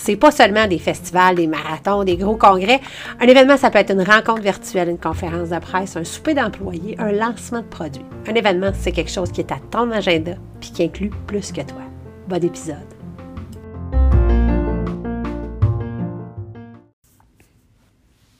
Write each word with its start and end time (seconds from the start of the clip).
C'est 0.00 0.16
pas 0.16 0.30
seulement 0.30 0.68
des 0.68 0.78
festivals, 0.78 1.34
des 1.34 1.48
marathons, 1.48 2.04
des 2.04 2.16
gros 2.16 2.36
congrès. 2.36 2.80
Un 3.20 3.26
événement, 3.26 3.56
ça 3.56 3.68
peut 3.68 3.80
être 3.80 3.92
une 3.92 4.02
rencontre 4.02 4.42
virtuelle, 4.42 4.88
une 4.88 4.98
conférence 4.98 5.50
de 5.50 5.58
presse, 5.58 5.96
un 5.96 6.04
souper 6.04 6.34
d'employés, 6.34 6.94
un 6.98 7.10
lancement 7.10 7.60
de 7.60 7.66
produits. 7.66 8.04
Un 8.28 8.34
événement, 8.34 8.70
c'est 8.72 8.92
quelque 8.92 9.10
chose 9.10 9.32
qui 9.32 9.40
est 9.40 9.52
à 9.52 9.58
ton 9.70 9.90
agenda 9.90 10.34
puis 10.60 10.70
qui 10.70 10.84
inclut 10.84 11.10
plus 11.26 11.50
que 11.50 11.62
toi. 11.62 11.82
Bon 12.28 12.42
épisode. 12.42 12.76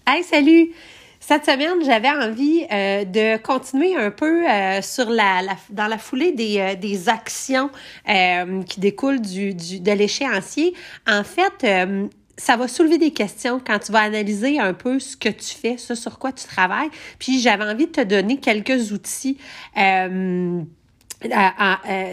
Hey, 0.06 0.22
salut! 0.22 0.72
Cette 1.20 1.45
semaine, 1.45 1.84
j'avais 1.84 2.10
envie 2.10 2.64
euh, 2.70 3.04
de 3.04 3.36
continuer 3.42 3.96
un 3.96 4.10
peu 4.10 4.48
euh, 4.48 4.80
sur 4.82 5.10
la, 5.10 5.41
dans 5.70 5.86
la 5.86 5.98
foulée 5.98 6.32
des, 6.32 6.58
euh, 6.58 6.74
des 6.74 7.08
actions 7.08 7.70
qui 8.66 8.80
découlent 8.80 9.20
du, 9.20 9.52
du 9.52 9.80
de 9.80 9.92
l'échéancier. 9.92 10.74
En 11.06 11.24
fait, 11.24 11.66
ça 12.36 12.56
va 12.56 12.68
soulever 12.68 12.98
des 12.98 13.10
questions 13.10 13.60
quand 13.64 13.78
tu 13.78 13.92
vas 13.92 14.00
analyser 14.00 14.58
un 14.58 14.72
peu 14.72 14.98
ce 14.98 15.16
que 15.16 15.28
tu 15.28 15.54
fais, 15.54 15.77
ce 15.77 15.94
sur 15.94 16.18
quoi 16.18 16.32
tu 16.32 16.46
travailles. 16.46 16.91
Puis 17.19 17.41
j'avais 17.41 17.64
envie 17.64 17.86
de 17.86 17.92
te 17.92 18.00
donner 18.00 18.38
quelques 18.38 18.92
outils 18.92 19.36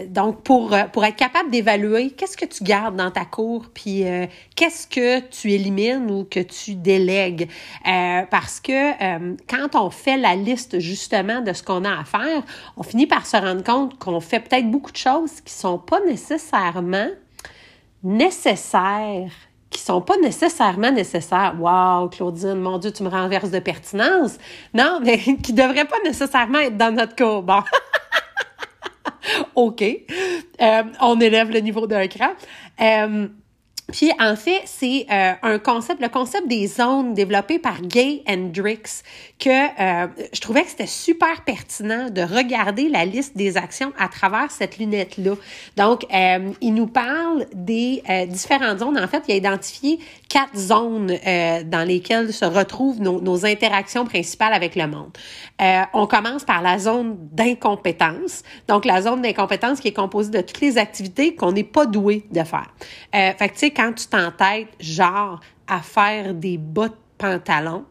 donc, 0.08 0.42
pour, 0.42 0.72
euh, 0.72 0.84
pour 0.92 1.04
être 1.04 1.16
capable 1.16 1.50
d'évaluer 1.50 2.10
qu'est-ce 2.10 2.36
que 2.36 2.44
tu 2.44 2.64
gardes 2.64 2.96
dans 2.96 3.10
ta 3.10 3.24
cour, 3.24 3.66
puis 3.72 4.04
euh, 4.04 4.26
qu'est-ce 4.56 4.88
que 4.88 5.20
tu 5.20 5.52
élimines 5.52 6.10
ou 6.10 6.24
que 6.24 6.40
tu 6.40 6.74
délègues. 6.74 7.48
parce 7.84 8.60
que 8.60 8.92
quand 9.46 9.74
on 9.74 9.90
fait 9.90 10.16
la 10.16 10.34
liste 10.34 10.80
justement 10.80 11.40
de 11.40 11.52
ce 11.52 11.62
qu'on 11.62 11.84
a 11.84 12.00
à 12.00 12.04
faire, 12.04 12.42
on 12.76 12.82
finit 12.82 13.06
par 13.06 13.26
se 13.26 13.36
rendre 13.36 13.62
compte 13.62 13.98
qu'on 13.98 14.20
fait 14.20 14.40
peut-être 14.40 14.70
beaucoup 14.70 14.90
de 14.90 14.96
choses 14.96 15.40
qui 15.40 15.52
sont 15.52 15.78
pas 15.78 16.00
nécessairement 16.00 17.08
nécessaires 18.02 19.30
qui 19.68 19.80
sont 19.80 20.00
pas 20.00 20.16
nécessairement 20.18 20.92
nécessaires. 20.92 21.54
Wow, 21.58 22.08
Claudine, 22.08 22.54
mon 22.54 22.78
Dieu, 22.78 22.92
tu 22.92 23.02
me 23.02 23.08
renverses 23.08 23.50
de 23.50 23.58
pertinence. 23.58 24.38
Non, 24.72 25.00
mais 25.04 25.18
qui 25.18 25.52
devraient 25.52 25.84
pas 25.84 25.98
nécessairement 26.04 26.60
être 26.60 26.76
dans 26.76 26.94
notre 26.94 27.16
cour. 27.16 27.42
Bon. 27.42 27.60
OK. 29.54 29.82
Euh, 29.82 30.82
on 31.00 31.20
élève 31.20 31.50
le 31.50 31.60
niveau 31.60 31.86
d'un 31.86 32.06
cran. 32.08 32.30
Euh, 32.80 33.28
puis 33.92 34.10
en 34.18 34.34
fait, 34.34 34.62
c'est 34.64 35.06
euh, 35.12 35.32
un 35.42 35.58
concept, 35.60 36.02
le 36.02 36.08
concept 36.08 36.48
des 36.48 36.66
zones 36.66 37.14
développé 37.14 37.60
par 37.60 37.80
Gay 37.82 38.22
Hendrix, 38.28 39.02
que 39.38 39.48
euh, 39.48 40.08
je 40.32 40.40
trouvais 40.40 40.62
que 40.62 40.70
c'était 40.70 40.88
super 40.88 41.44
pertinent 41.44 42.10
de 42.10 42.22
regarder 42.22 42.88
la 42.88 43.04
liste 43.04 43.36
des 43.36 43.56
actions 43.56 43.92
à 43.96 44.08
travers 44.08 44.50
cette 44.50 44.78
lunette-là. 44.78 45.34
Donc, 45.76 46.04
euh, 46.12 46.50
il 46.60 46.74
nous 46.74 46.88
parle 46.88 47.46
des 47.54 48.02
différentes 48.28 48.80
zones. 48.80 48.98
En 48.98 49.06
fait, 49.06 49.22
il 49.28 49.34
a 49.34 49.36
identifié 49.36 50.00
quatre 50.28 50.56
zones 50.56 51.06
dans 51.06 51.86
lesquelles 51.86 52.32
se 52.32 52.44
retrouvent 52.44 53.00
nos, 53.00 53.20
nos, 53.20 53.46
interactions 53.46 54.04
principales 54.04 54.52
avec 54.52 54.74
le 54.74 54.86
monde. 54.88 55.16
on 55.92 56.06
commence 56.06 56.44
par 56.44 56.62
la 56.62 56.78
zone 56.78 57.16
d'incompétence. 57.32 58.42
Donc, 58.66 58.84
la 58.84 59.02
zone 59.02 59.22
d'incompétence 59.22 59.80
qui 59.80 59.88
est 59.88 59.92
composée 59.92 60.30
de 60.30 60.40
toutes 60.40 60.60
les 60.60 60.78
activités 60.78 61.34
qu'on 61.34 61.52
n'est 61.52 61.64
pas 61.64 61.86
doué 61.86 62.24
de 62.30 62.42
faire. 62.42 62.74
fait 63.12 63.48
que, 63.50 63.75
quand 63.76 63.92
tu 63.92 64.06
t'entêtes, 64.06 64.68
genre, 64.80 65.40
à 65.68 65.80
faire 65.80 66.34
des 66.34 66.56
bas 66.56 66.88
de 66.88 66.94
pantalon, 67.18 67.84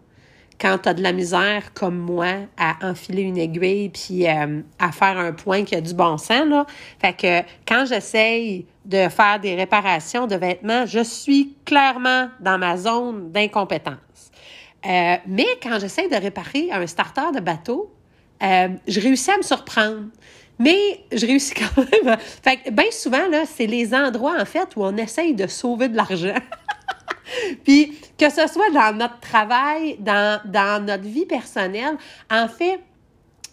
quand 0.60 0.80
tu 0.80 0.90
as 0.90 0.94
de 0.94 1.04
la 1.04 1.12
misère 1.12 1.74
comme 1.74 1.98
moi 1.98 2.34
à 2.58 2.78
enfiler 2.82 3.24
une 3.24 3.38
aiguille 3.38 3.90
puis 3.90 4.28
euh, 4.28 4.62
à 4.80 4.92
faire 4.92 5.18
un 5.18 5.34
point 5.34 5.64
qui 5.64 5.76
a 5.76 5.82
du 5.82 5.94
bon 5.94 6.18
sens 6.18 6.48
là, 6.48 6.66
fait 7.00 7.14
que 7.14 7.48
quand 7.68 7.86
j'essaye 7.86 8.66
de 8.86 9.10
faire 9.10 9.40
des 9.40 9.56
réparations 9.56 10.28
de 10.28 10.36
vêtements, 10.36 10.86
je 10.86 11.04
suis 11.04 11.56
clairement 11.66 12.30
dans 12.40 12.58
ma 12.58 12.78
zone 12.78 13.32
d'incompétence. 13.32 13.96
Euh, 14.86 15.18
mais 15.28 15.48
quand 15.62 15.80
j'essaye 15.80 16.10
de 16.10 16.16
réparer 16.16 16.70
un 16.72 16.86
starter 16.88 17.32
de 17.34 17.40
bateau, 17.40 17.92
euh, 18.44 18.70
je 18.88 19.00
réussis 19.00 19.32
à 19.32 19.38
me 19.38 19.44
surprendre. 19.44 20.06
Mais 20.60 21.02
je 21.12 21.26
réussis 21.26 21.54
quand 21.54 21.78
même. 21.78 22.18
Fait 22.20 22.58
que 22.58 22.70
bien 22.70 22.92
souvent, 22.92 23.28
là, 23.30 23.44
c'est 23.46 23.68
les 23.68 23.94
endroits, 23.94 24.36
en 24.40 24.46
fait, 24.46 24.70
où 24.76 24.84
on 24.84 24.96
essaye 24.98 25.34
de 25.34 25.48
sauver 25.48 25.90
de 25.90 25.98
l'argent. 25.98 26.36
Puis 27.64 27.98
que 28.18 28.30
ce 28.30 28.48
soit 28.48 28.70
dans 28.72 28.96
notre 28.96 29.20
travail, 29.20 29.98
dans, 30.00 30.40
dans 30.46 30.86
notre 30.86 31.04
vie 31.04 31.26
personnelle, 31.26 31.98
en 32.32 32.48
fait, 32.48 32.80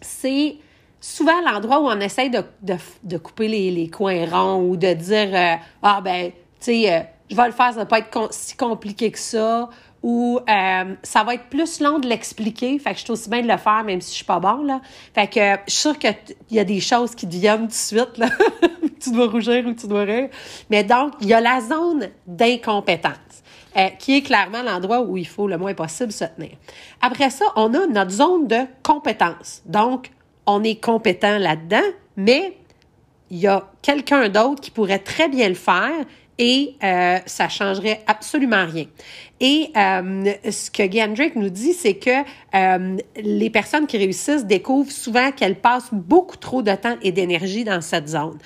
c'est 0.01 0.57
souvent 1.01 1.41
l'endroit 1.41 1.81
où 1.81 1.89
on 1.89 2.01
essaye 2.01 2.31
de, 2.31 2.43
de, 2.62 2.77
de 3.03 3.17
couper 3.19 3.49
les, 3.49 3.71
les, 3.71 3.89
coins 3.91 4.25
ronds 4.27 4.62
ou 4.62 4.77
de 4.77 4.93
dire 4.93 5.31
euh, 5.33 5.55
Ah 5.83 6.01
ben, 6.01 6.31
tu 6.31 6.35
sais, 6.61 6.93
euh, 6.93 7.01
je 7.32 7.37
vais 7.37 7.47
le 7.47 7.53
faire, 7.53 7.72
ça 7.72 7.78
va 7.78 7.87
pas 7.87 7.98
être 7.98 8.28
si 8.31 8.56
compliqué 8.56 9.10
que 9.10 9.19
ça 9.19 9.69
ou 10.03 10.41
euh, 10.48 10.94
ça 11.03 11.25
va 11.25 11.34
être 11.34 11.48
plus 11.48 11.81
long 11.81 11.98
de 11.98 12.09
l'expliquer. 12.09 12.78
Fait 12.78 12.91
que 12.91 12.98
je 12.98 13.04
suis 13.04 13.12
aussi 13.12 13.31
bien 13.31 13.41
de 13.43 13.48
le 13.48 13.56
faire, 13.56 13.84
même 13.84 14.00
si 14.00 14.10
je 14.10 14.16
suis 14.16 14.25
pas 14.25 14.41
bon, 14.41 14.65
là. 14.65 14.81
Fait 15.15 15.28
que 15.28 15.62
je 15.66 15.72
suis 15.72 15.81
sûre 15.81 15.98
qu'il 15.98 16.15
y 16.50 16.59
a 16.59 16.65
des 16.65 16.81
choses 16.81 17.15
qui 17.15 17.26
viennent 17.26 17.62
tout 17.62 17.66
de 17.69 17.72
suite, 17.72 18.19
là. 18.19 18.28
tu 19.00 19.12
dois 19.12 19.28
rougir 19.28 19.65
ou 19.66 19.72
tu 19.72 19.87
dois 19.87 20.03
rire. 20.03 20.28
Mais 20.70 20.84
donc, 20.84 21.15
il 21.20 21.28
y 21.28 21.34
a 21.34 21.41
la 21.41 21.60
zone 21.60 22.09
d'incompétence. 22.26 23.16
Euh, 23.75 23.88
qui 23.99 24.19
est 24.19 24.20
clairement 24.20 24.62
l'endroit 24.62 25.00
où 25.00 25.16
il 25.16 25.26
faut 25.26 25.49
le 25.49 25.56
moins 25.56 25.72
possible 25.72 26.12
se 26.12 26.26
tenir. 26.26 26.50
Après 27.00 27.31
ça, 27.31 27.47
on 27.56 27.72
a 27.72 27.87
notre 27.87 28.10
zone 28.10 28.47
de 28.47 28.59
compétence. 28.82 29.62
Donc, 29.64 30.10
on 30.44 30.62
est 30.62 30.78
compétent 30.78 31.38
là-dedans, 31.38 31.81
mais 32.19 32.59
il 33.31 33.38
y 33.38 33.47
a 33.47 33.66
quelqu'un 33.81 34.28
d'autre 34.28 34.60
qui 34.60 34.70
pourrait 34.70 34.99
très 34.99 35.31
bien 35.31 35.49
le 35.49 35.54
faire 35.54 36.04
et 36.38 36.75
euh, 36.82 37.19
ça 37.26 37.48
changerait 37.48 38.03
absolument 38.06 38.66
rien. 38.66 38.87
Et 39.41 39.70
euh, 39.76 40.32
ce 40.50 40.70
que 40.70 40.91
Gendrick 40.91 41.34
nous 41.34 41.50
dit, 41.50 41.72
c'est 41.72 41.94
que 41.94 42.10
euh, 42.54 42.97
les 43.16 43.50
personnes 43.50 43.88
qui 43.88 43.98
réussissent 43.98 44.47
découvrent 44.47 44.93
souvent 44.93 45.32
qu'elles 45.32 45.59
passent 45.59 45.93
beaucoup 45.93 46.37
trop 46.37 46.62
de 46.62 46.72
temps 46.75 46.97
et 47.03 47.10
d'énergie 47.10 47.65
dans 47.65 47.81
cette 47.81 48.09
zone. 48.09 48.38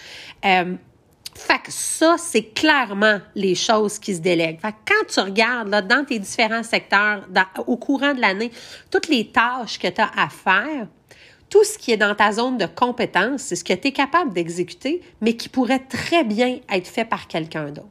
Euh, 0.44 0.74
fait 1.34 1.58
que 1.58 1.70
ça, 1.70 2.16
c'est 2.18 2.54
clairement 2.54 3.18
les 3.34 3.54
choses 3.54 3.98
qui 3.98 4.14
se 4.14 4.20
délèguent. 4.20 4.58
Fait 4.58 4.72
que 4.72 4.94
quand 4.94 5.06
tu 5.06 5.20
regardes 5.20 5.68
là, 5.68 5.82
dans 5.82 6.02
tes 6.04 6.18
différents 6.18 6.62
secteurs, 6.62 7.28
au 7.66 7.76
courant 7.76 8.14
de 8.14 8.20
l'année, 8.22 8.50
toutes 8.90 9.08
les 9.08 9.26
tâches 9.28 9.78
que 9.78 9.88
tu 9.88 10.00
as 10.00 10.10
à 10.16 10.30
faire, 10.30 10.86
tout 11.48 11.62
ce 11.64 11.78
qui 11.78 11.92
est 11.92 11.96
dans 11.96 12.14
ta 12.14 12.32
zone 12.32 12.58
de 12.58 12.66
compétence, 12.66 13.42
c'est 13.42 13.56
ce 13.56 13.64
que 13.64 13.72
tu 13.72 13.88
es 13.88 13.92
capable 13.92 14.32
d'exécuter, 14.32 15.00
mais 15.20 15.34
qui 15.34 15.48
pourrait 15.48 15.84
très 15.88 16.24
bien 16.24 16.58
être 16.70 16.88
fait 16.88 17.04
par 17.04 17.28
quelqu'un 17.28 17.66
d'autre. 17.66 17.86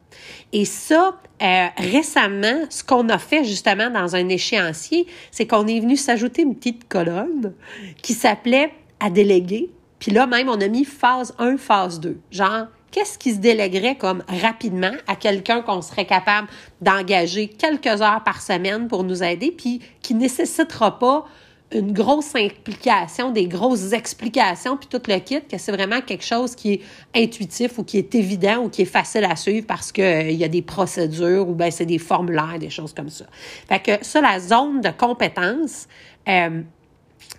Et 0.52 0.66
ça, 0.66 1.20
euh, 1.42 1.68
récemment, 1.78 2.66
ce 2.70 2.84
qu'on 2.84 3.08
a 3.10 3.18
fait 3.18 3.44
justement 3.44 3.90
dans 3.90 4.16
un 4.16 4.28
échéancier, 4.30 5.08
c'est 5.32 5.48
qu'on 5.48 5.68
est 5.68 5.80
venu 5.80 5.96
s'ajouter 5.96 6.42
une 6.42 6.56
petite 6.56 6.88
colonne 6.88 7.54
qui 8.02 8.14
s'appelait 8.14 8.72
à 9.00 9.10
déléguer. 9.10 9.70
Puis 10.00 10.12
là, 10.12 10.28
même, 10.28 10.50
on 10.50 10.60
a 10.60 10.68
mis 10.68 10.86
phase 10.86 11.34
1, 11.40 11.58
phase 11.58 12.00
2. 12.00 12.20
Genre, 12.32 12.68
qu'est-ce 12.92 13.18
qui 13.18 13.34
se 13.34 13.40
déléguerait 13.40 13.96
comme 13.96 14.24
rapidement 14.28 14.94
à 15.08 15.16
quelqu'un 15.16 15.62
qu'on 15.62 15.82
serait 15.82 16.06
capable 16.06 16.48
d'engager 16.82 17.48
quelques 17.48 18.02
heures 18.02 18.24
par 18.24 18.42
semaine 18.42 18.88
pour 18.88 19.04
nous 19.04 19.24
aider, 19.24 19.52
puis 19.52 19.82
qui 20.02 20.14
nécessitera 20.14 21.00
pas 21.00 21.26
une 21.72 21.94
grosse 21.94 22.36
implication, 22.36 23.31
des 23.31 23.48
grosses 23.48 23.92
explications, 23.92 24.78
puis 24.78 24.88
tout 24.88 25.02
le 25.08 25.18
kit, 25.20 25.42
que 25.42 25.58
c'est 25.58 25.72
vraiment 25.72 26.02
quelque 26.02 26.24
chose 26.24 26.56
qui 26.56 26.74
est 26.74 26.81
intuitif 27.16 27.78
ou 27.80 27.84
qui 27.84 27.98
est 27.98 28.14
évident 28.16 28.64
ou 28.64 28.70
qui 28.70 28.84
est 28.84 28.86
facile 28.86 29.25
à 29.25 29.36
suivre 29.36 29.66
parce 29.68 29.92
qu'il 29.92 30.04
euh, 30.04 30.31
y 30.31 30.44
a 30.44 30.48
des 30.48 30.62
procédures 30.62 31.48
ou 31.50 31.54
ben 31.54 31.72
c'est 31.72 31.86
des 31.86 31.98
formulaires, 31.98 32.60
des 32.60 32.69
choses 32.69 32.94
comme 32.94 33.10
ça. 33.10 33.25
Fait 33.68 33.80
que 33.80 34.06
ça, 34.06 34.22
la 34.22 34.39
zone 34.39 34.81
de 34.81 34.89
compétence, 34.89 35.88
euh, 36.28 36.62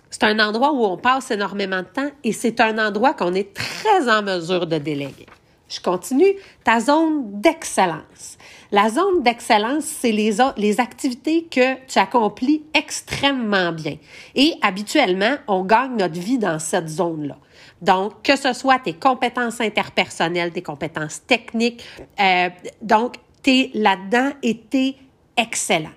c'est 0.09 0.23
un 0.23 0.39
endroit 0.39 0.73
où 0.73 0.83
on 0.85 0.97
passe 0.97 1.31
énormément 1.31 1.81
de 1.81 1.87
temps 1.87 2.09
et 2.23 2.33
c'est 2.33 2.59
un 2.59 2.77
endroit 2.85 3.13
qu'on 3.13 3.33
est 3.33 3.53
très 3.53 4.09
en 4.09 4.21
mesure 4.23 4.67
de 4.67 4.77
déléguer. 4.77 5.25
Je 5.69 5.81
continue. 5.81 6.33
Ta 6.63 6.79
zone 6.79 7.41
d'excellence. 7.41 8.36
La 8.71 8.89
zone 8.89 9.23
d'excellence, 9.23 9.85
c'est 9.85 10.11
les, 10.11 10.37
les 10.57 10.79
activités 10.79 11.45
que 11.45 11.75
tu 11.85 11.99
accomplis 11.99 12.63
extrêmement 12.73 13.71
bien. 13.71 13.97
Et 14.35 14.55
habituellement, 14.61 15.35
on 15.47 15.63
gagne 15.63 15.95
notre 15.95 16.19
vie 16.19 16.37
dans 16.37 16.59
cette 16.59 16.89
zone-là. 16.89 17.37
Donc, 17.81 18.23
que 18.23 18.35
ce 18.35 18.53
soit 18.53 18.79
tes 18.79 18.93
compétences 18.93 19.61
interpersonnelles, 19.61 20.51
tes 20.51 20.61
compétences 20.61 21.25
techniques, 21.25 21.83
euh, 22.19 22.49
donc, 22.81 23.15
tu 23.41 23.51
es 23.51 23.71
là-dedans 23.73 24.31
et 24.43 24.61
tu 24.69 24.93
excellent. 25.37 25.91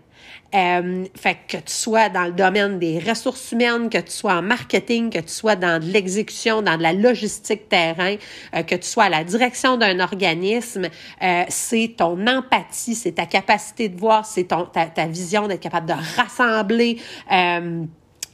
Euh, 0.55 1.05
fait 1.15 1.39
que 1.47 1.59
tu 1.59 1.73
sois 1.73 2.09
dans 2.09 2.25
le 2.25 2.33
domaine 2.33 2.79
des 2.79 2.99
ressources 2.99 3.53
humaines, 3.53 3.89
que 3.89 3.99
tu 3.99 4.11
sois 4.11 4.35
en 4.35 4.43
marketing, 4.43 5.11
que 5.11 5.21
tu 5.21 5.33
sois 5.33 5.55
dans 5.55 5.81
de 5.81 5.87
l'exécution, 5.87 6.61
dans 6.61 6.77
de 6.77 6.83
la 6.83 6.93
logistique 6.93 7.69
terrain, 7.69 8.17
euh, 8.57 8.63
que 8.63 8.75
tu 8.75 8.89
sois 8.89 9.05
à 9.05 9.09
la 9.09 9.23
direction 9.23 9.77
d'un 9.77 10.01
organisme, 10.01 10.89
euh, 11.23 11.45
c'est 11.49 11.95
ton 11.97 12.27
empathie, 12.27 12.97
c'est 12.97 13.13
ta 13.13 13.27
capacité 13.27 13.89
de 13.89 13.99
voir, 13.99 14.27
c'est 14.27 14.49
ta, 14.49 14.67
ta 14.67 15.07
vision 15.07 15.47
d'être 15.47 15.61
capable 15.61 15.87
de 15.87 15.95
rassembler. 16.17 16.99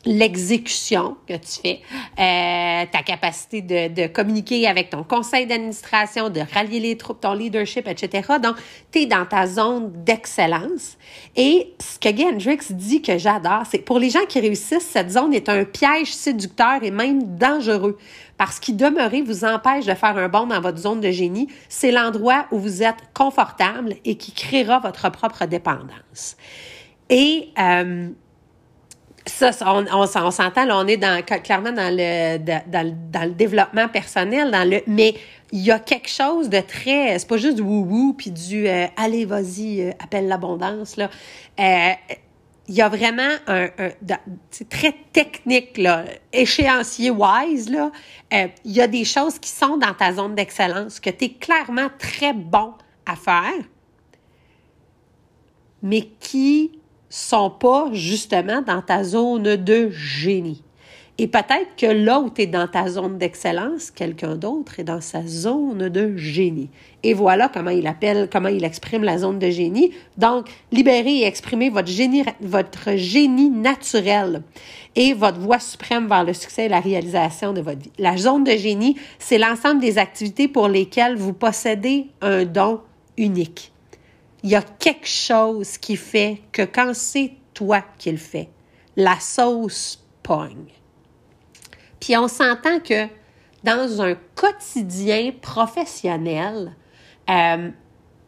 L'exécution 0.07 1.17
que 1.29 1.35
tu 1.35 1.61
fais, 1.63 1.81
euh, 2.19 2.87
ta 2.91 3.03
capacité 3.05 3.61
de, 3.61 4.03
de, 4.03 4.07
communiquer 4.07 4.67
avec 4.67 4.91
ton 4.91 5.03
conseil 5.03 5.47
d'administration, 5.47 6.31
de 6.31 6.41
rallier 6.55 6.81
les 6.81 6.97
troupes, 6.97 7.21
ton 7.21 7.35
leadership, 7.35 7.89
etc. 7.89 8.35
Donc, 8.43 8.57
tu 8.93 9.01
es 9.01 9.07
dans 9.07 9.27
ta 9.27 9.47
zone 9.47 9.93
d'excellence. 10.05 10.97
Et 11.35 11.75
ce 11.81 11.99
que 11.99 12.17
Gendrix 12.17 12.73
dit 12.73 13.03
que 13.03 13.19
j'adore, 13.19 13.63
c'est 13.71 13.79
pour 13.79 13.99
les 13.99 14.11
gens 14.11 14.25
qui 14.29 14.41
réussissent, 14.41 14.87
cette 14.87 15.11
zone 15.11 15.35
est 15.35 15.49
un 15.49 15.65
piège 15.65 16.15
séducteur 16.15 16.83
et 16.83 16.91
même 16.91 17.37
dangereux. 17.37 17.99
Parce 18.39 18.61
qu'il 18.61 18.77
demeurer 18.77 19.23
vous 19.23 19.45
empêche 19.45 19.87
de 19.87 19.95
faire 19.95 20.17
un 20.17 20.29
bond 20.29 20.47
dans 20.47 20.61
votre 20.61 20.79
zone 20.79 21.01
de 21.01 21.11
génie. 21.11 21.49
C'est 21.69 21.91
l'endroit 21.91 22.47
où 22.51 22.59
vous 22.59 22.83
êtes 22.83 22.99
confortable 23.15 23.97
et 24.05 24.17
qui 24.17 24.33
créera 24.33 24.79
votre 24.79 25.11
propre 25.11 25.47
dépendance. 25.47 26.37
Et 27.09 27.51
euh, 27.59 28.09
ça, 29.27 29.51
on, 29.67 29.85
on, 29.93 30.31
s'entend, 30.31 30.65
là, 30.65 30.79
on 30.79 30.87
est 30.87 30.99
clairement 31.43 31.73
dans 31.73 31.95
le, 31.95 32.39
dans, 32.39 32.97
dans, 33.11 33.25
le 33.25 33.35
développement 33.35 33.89
personnel, 33.89 34.51
dans 34.51 34.69
le, 34.69 34.83
mais 34.87 35.15
il 35.53 35.61
y 35.61 35.71
a 35.71 35.79
quelque 35.79 36.09
chose 36.09 36.49
de 36.49 36.61
très, 36.61 37.19
c'est 37.19 37.29
pas 37.29 37.37
juste 37.37 37.57
du 37.57 37.63
wou-wou 37.63 38.15
puis 38.15 38.31
du 38.31 38.67
euh, 38.69 38.87
allez, 38.97 39.25
vas-y, 39.25 39.83
euh, 39.83 39.91
appelle 40.03 40.29
l'abondance, 40.29 40.97
là. 40.97 41.11
Euh, 41.59 41.93
il 42.69 42.75
y 42.75 42.83
a 42.83 42.89
vraiment 42.89 43.33
un, 43.47 43.69
un 43.79 43.91
c'est 44.51 44.69
très 44.69 44.93
technique, 45.13 45.79
là, 45.79 46.05
échéancier 46.33 47.11
wise, 47.11 47.71
là. 47.71 47.93
il 48.33 48.73
y 48.73 48.81
a 48.81 48.89
des 48.89 49.05
choses 49.05 49.39
qui 49.39 49.51
sont 49.51 49.77
dans 49.77 49.95
ta 49.95 50.13
zone 50.13 50.35
d'excellence 50.35 50.99
que 50.99 51.11
tu 51.11 51.27
es 51.27 51.29
clairement 51.29 51.89
très 51.97 52.33
bon 52.33 52.75
à 53.07 53.15
faire, 53.15 53.63
mais 55.81 56.09
qui 56.19 56.81
sont 57.17 57.49
pas 57.49 57.89
justement 57.93 58.61
dans 58.61 58.83
ta 58.83 59.03
zone 59.03 59.57
de 59.57 59.89
génie. 59.91 60.63
Et 61.19 61.29
peut-être 61.29 61.75
que 61.79 61.87
là 61.87 62.21
où 62.21 62.29
tu 62.29 62.43
es 62.43 62.47
dans 62.47 62.69
ta 62.69 62.89
zone 62.89 63.17
d'excellence, 63.17 63.91
quelqu'un 63.91 64.37
d'autre 64.37 64.81
est 64.81 64.85
dans 64.85 65.01
sa 65.01 65.27
zone 65.27 65.89
de 65.89 66.15
génie. 66.19 66.69
Et 67.03 67.15
voilà 67.15 67.49
comment 67.49 67.71
il 67.71 67.87
appelle, 67.87 68.29
comment 68.31 68.51
il 68.51 68.63
exprime 68.65 69.03
la 69.03 69.17
zone 69.17 69.39
de 69.39 69.49
génie. 69.49 69.93
Donc, 70.19 70.49
libérer 70.73 71.21
et 71.21 71.27
exprimer 71.27 71.71
votre 71.71 71.89
génie, 71.89 72.23
votre 72.43 72.97
génie 72.97 73.49
naturel 73.49 74.43
et 74.95 75.15
votre 75.15 75.39
voie 75.39 75.59
suprême 75.59 76.09
vers 76.09 76.25
le 76.25 76.35
succès 76.35 76.67
et 76.67 76.69
la 76.69 76.81
réalisation 76.81 77.55
de 77.55 77.63
votre 77.63 77.81
vie. 77.81 77.93
La 77.99 78.19
zone 78.19 78.45
de 78.45 78.53
génie, 78.53 78.97
c'est 79.19 79.39
l'ensemble 79.39 79.81
des 79.81 79.97
activités 79.97 80.49
pour 80.49 80.69
lesquelles 80.69 81.17
vous 81.17 81.33
possédez 81.33 82.09
un 82.21 82.45
don 82.45 82.81
unique 83.17 83.73
il 84.43 84.51
y 84.51 84.55
a 84.55 84.63
quelque 84.63 85.09
chose 85.09 85.79
qui 85.79 85.97
fait 85.97 86.43
que 86.53 86.63
quand 86.63 86.95
c'est 86.95 87.33
toi 87.55 87.83
qui 87.99 88.11
le 88.11 88.19
fais, 88.19 88.51
la 88.97 89.19
sauce 89.19 90.05
pogne. 90.23 90.73
Puis 92.01 92.17
on 92.17 92.29
s'entend 92.29 92.81
que 92.81 93.07
dans 93.65 94.01
un 94.01 94.15
quotidien 94.35 95.33
professionnel, 95.41 96.77
euh, 97.29 97.71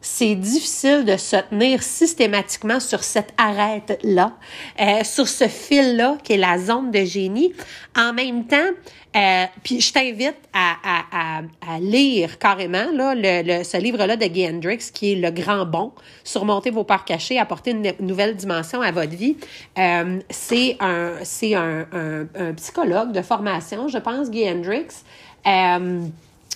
c'est 0.01 0.35
difficile 0.35 1.03
de 1.03 1.17
se 1.17 1.35
tenir 1.49 1.83
systématiquement 1.83 2.79
sur 2.79 3.03
cette 3.03 3.33
arête-là, 3.37 4.33
euh, 4.79 5.03
sur 5.03 5.27
ce 5.27 5.47
fil-là 5.47 6.17
qui 6.23 6.33
est 6.33 6.37
la 6.37 6.57
zone 6.57 6.91
de 6.91 7.03
génie. 7.03 7.53
En 7.97 8.13
même 8.13 8.45
temps, 8.45 8.69
euh, 9.15 9.45
puis 9.63 9.81
je 9.81 9.91
t'invite 9.91 10.37
à, 10.53 10.75
à, 10.83 11.41
à, 11.67 11.79
lire 11.79 12.37
carrément 12.37 12.91
là, 12.93 13.13
le, 13.15 13.63
ce 13.63 13.77
livre-là 13.77 14.15
de 14.15 14.25
Guy 14.25 14.47
Hendricks 14.47 14.91
qui 14.93 15.13
est 15.13 15.15
Le 15.15 15.31
Grand 15.31 15.65
Bon, 15.65 15.91
Surmonter 16.23 16.69
vos 16.69 16.83
peurs 16.83 17.03
cachées, 17.05 17.39
apporter 17.39 17.71
une 17.71 17.91
nouvelle 17.99 18.35
dimension 18.35 18.81
à 18.81 18.91
votre 18.91 19.15
vie. 19.15 19.35
Euh, 19.77 20.19
c'est 20.29 20.77
un, 20.79 21.13
c'est 21.23 21.55
un, 21.55 21.87
un, 21.91 22.27
un, 22.35 22.53
psychologue 22.53 23.11
de 23.11 23.21
formation, 23.21 23.87
je 23.87 23.97
pense, 23.97 24.29
Guy 24.29 24.49
Hendricks. 24.49 24.93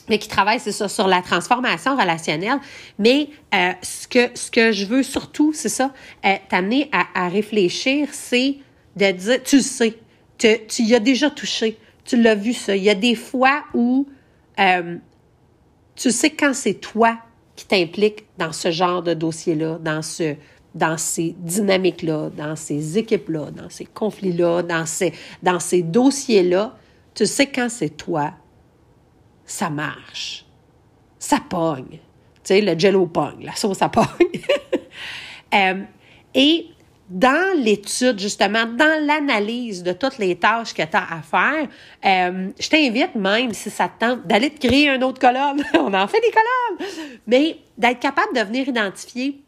Mais 0.10 0.18
qui 0.18 0.28
travaille, 0.28 0.60
c'est 0.60 0.72
ça, 0.72 0.88
sur 0.88 1.08
la 1.08 1.22
transformation 1.22 1.96
relationnelle. 1.96 2.60
Mais 3.00 3.30
euh, 3.54 3.72
ce, 3.82 4.08
que, 4.08 4.30
ce 4.36 4.52
que 4.52 4.72
je 4.72 4.86
veux 4.86 5.04
surtout, 5.04 5.54
c'est 5.54 5.70
ça, 5.70 5.92
euh, 6.26 6.36
t'amener 6.50 6.90
à, 6.92 7.26
à, 7.26 7.30
réfléchir, 7.30 8.10
c'est 8.12 8.58
de 8.96 9.12
dire, 9.12 9.44
tu 9.44 9.58
le 9.58 9.62
sais, 9.62 9.98
tu, 10.38 10.48
tu 10.68 10.84
y 10.84 10.94
as 10.94 11.00
déjà 11.00 11.30
touché, 11.30 11.78
tu 12.04 12.22
l'as 12.22 12.36
vu 12.36 12.54
ça. 12.54 12.76
Il 12.76 12.84
y 12.84 12.90
a 12.90 12.96
des 12.96 13.16
fois 13.16 13.64
où 13.74 14.08
euh, 14.60 14.98
tu 15.96 16.12
sais 16.12 16.32
quand 16.32 16.54
c'est 16.54 16.76
toi 16.76 17.18
qui 17.56 17.66
t'impliques 17.66 18.26
dans 18.38 18.52
ce 18.52 18.72
genre 18.72 19.04
de 19.04 19.14
dossier-là, 19.14 19.78
dans 19.80 20.02
ce 20.02 20.36
dans 20.76 20.98
ces 20.98 21.36
dynamiques-là, 21.38 22.32
dans 22.36 22.56
ces 22.56 22.98
équipes-là, 22.98 23.52
dans 23.52 23.70
ces 23.70 23.86
conflits-là, 23.86 24.64
dans 24.64 24.86
ces, 24.86 25.14
dans 25.44 25.60
ces 25.60 25.84
dossiers-là, 25.84 26.76
tu 27.14 27.26
sais 27.26 27.46
quand 27.46 27.70
c'est 27.70 27.92
toi 27.92 28.32
ça 29.46 29.70
marche. 29.70 30.46
Ça 31.20 31.40
pogne. 31.48 32.00
Tu 32.00 32.00
sais, 32.44 32.62
le 32.62 32.78
jello 32.78 33.06
pogne, 33.08 33.44
la 33.44 33.56
sauce, 33.56 33.78
ça 33.78 33.90
pogne. 33.90 34.06
euh, 35.54 35.84
et 36.34 36.68
dans 37.10 37.58
l'étude, 37.58 38.20
justement, 38.20 38.66
dans 38.66 39.06
l'analyse 39.06 39.84
de 39.84 39.94
toutes 39.94 40.18
les 40.18 40.36
tâches 40.36 40.74
que 40.74 40.82
tu 40.82 40.98
as 40.98 41.14
à 41.14 41.22
faire, 41.22 41.68
euh, 42.06 42.50
je 42.60 42.70
t'invite 42.70 43.16
même, 43.16 43.54
si 43.54 43.70
ça 43.70 43.88
te 43.88 44.06
tente, 44.06 44.26
d'aller 44.26 44.50
te 44.50 44.66
créer 44.66 44.90
une 44.90 45.04
autre 45.04 45.20
colonne. 45.20 45.64
On 45.76 45.94
en 45.94 46.08
fait 46.08 46.20
des 46.22 46.32
colonnes! 46.32 46.90
Mais 47.28 47.58
d'être 47.78 48.00
capable 48.00 48.36
de 48.36 48.42
venir 48.42 48.68
identifier 48.68 49.44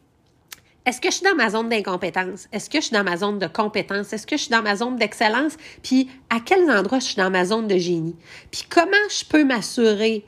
est-ce 0.86 1.02
que 1.02 1.10
je 1.10 1.16
suis 1.16 1.26
dans 1.26 1.36
ma 1.36 1.50
zone 1.50 1.70
d'incompétence? 1.70 2.48
Est-ce 2.52 2.70
que 2.70 2.80
je 2.80 2.86
suis 2.86 2.94
dans 2.94 3.04
ma 3.04 3.18
zone 3.18 3.40
de 3.40 3.48
compétence? 3.48 4.14
Est-ce 4.14 4.28
que 4.28 4.38
je 4.38 4.44
suis 4.44 4.52
dans 4.52 4.62
ma 4.62 4.76
zone 4.76 4.98
d'excellence? 4.98 5.58
Puis 5.82 6.10
à 6.30 6.40
quels 6.40 6.70
endroits 6.70 7.00
je 7.00 7.06
suis 7.06 7.16
dans 7.16 7.32
ma 7.32 7.44
zone 7.46 7.68
de 7.68 7.78
génie? 7.78 8.16
Puis 8.52 8.64
comment 8.70 8.92
je 9.10 9.26
peux 9.26 9.44
m'assurer 9.44 10.24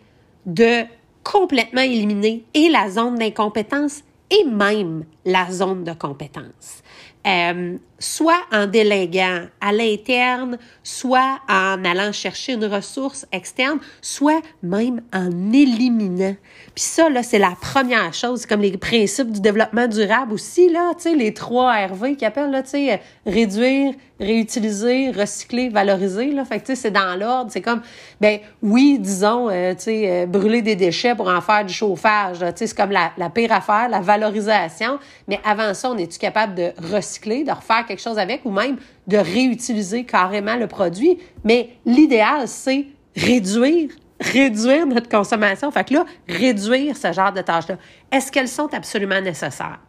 de 0.48 0.84
complètement 1.24 1.82
éliminer 1.82 2.44
et 2.54 2.70
la 2.70 2.90
zone 2.90 3.16
d'incompétence 3.16 4.02
et 4.32 4.44
même 4.46 5.06
la 5.26 5.52
zone 5.52 5.84
de 5.84 5.94
compétence? 5.94 6.82
Euh, 7.28 7.78
soit 8.00 8.40
en 8.52 8.68
déléguant 8.68 9.46
à 9.60 9.72
l'interne, 9.72 10.58
soit 10.84 11.40
en 11.50 11.84
allant 11.84 12.12
chercher 12.12 12.54
une 12.54 12.66
ressource 12.66 13.26
externe, 13.32 13.80
soit 14.02 14.42
même 14.62 15.02
en 15.14 15.30
éliminant. 15.52 16.36
Puis 16.76 16.84
ça, 16.84 17.10
là, 17.10 17.24
c'est 17.24 17.40
la 17.40 17.56
première 17.60 18.14
chose, 18.14 18.46
comme 18.46 18.62
les 18.62 18.78
principes 18.78 19.32
du 19.32 19.42
développement 19.42 19.88
durable 19.88 20.34
aussi, 20.34 20.70
là, 20.70 20.94
tu 20.96 21.04
sais, 21.04 21.16
les 21.16 21.34
trois 21.34 21.74
RV 21.88 22.16
qui 22.16 22.26
appellent, 22.26 22.52
là, 22.52 22.62
tu 22.62 22.70
sais, 22.70 23.02
réduire, 23.26 23.94
réutiliser, 24.20 25.12
recycler, 25.12 25.70
valoriser, 25.70 26.32
là. 26.32 26.46
Fait 26.46 26.60
que, 26.60 26.68
tu 26.68 26.76
sais, 26.76 26.82
c'est 26.84 26.92
dans 26.92 27.16
l'ordre. 27.20 27.52
C'est 27.52 27.62
comme, 27.62 27.82
ben 28.22 28.40
oui, 28.62 28.98
disons, 29.00 29.50
euh, 29.50 29.74
tu 29.74 29.84
sais, 29.84 30.12
euh, 30.12 30.26
brûler 30.28 30.62
des 30.62 30.76
déchets 30.76 31.16
pour 31.16 31.30
en 31.30 31.42
faire 31.42 31.66
du 31.66 31.74
chauffage, 31.74 32.40
tu 32.40 32.46
sais, 32.46 32.68
c'est 32.68 32.78
comme 32.78 32.92
la, 32.92 33.12
la 33.18 33.30
pire 33.30 33.52
affaire, 33.52 33.90
la 33.90 34.02
valorisation. 34.02 35.00
Mais 35.28 35.40
avant 35.44 35.74
ça, 35.74 35.90
on 35.92 35.98
est-tu 35.98 36.20
capable 36.20 36.56
de 36.56 36.72
recycler, 36.94 37.17
de 37.22 37.52
refaire 37.52 37.86
quelque 37.86 38.02
chose 38.02 38.18
avec 38.18 38.46
ou 38.46 38.52
même 38.52 38.78
de 39.08 39.18
réutiliser 39.18 40.04
carrément 40.04 40.56
le 40.56 40.68
produit. 40.68 41.18
Mais 41.44 41.70
l'idéal, 41.86 42.48
c'est 42.48 42.88
réduire, 43.16 43.90
réduire 44.20 44.86
notre 44.86 45.10
consommation. 45.10 45.72
Fait 45.72 45.88
que 45.88 45.94
là, 45.94 46.06
réduire 46.28 46.96
ce 46.96 47.12
genre 47.12 47.34
de 47.34 47.42
tâches-là. 47.42 47.78
Est-ce 48.12 48.32
qu'elles 48.32 48.48
sont 48.48 48.74
absolument 48.74 49.22
nécessaires? 49.22 49.80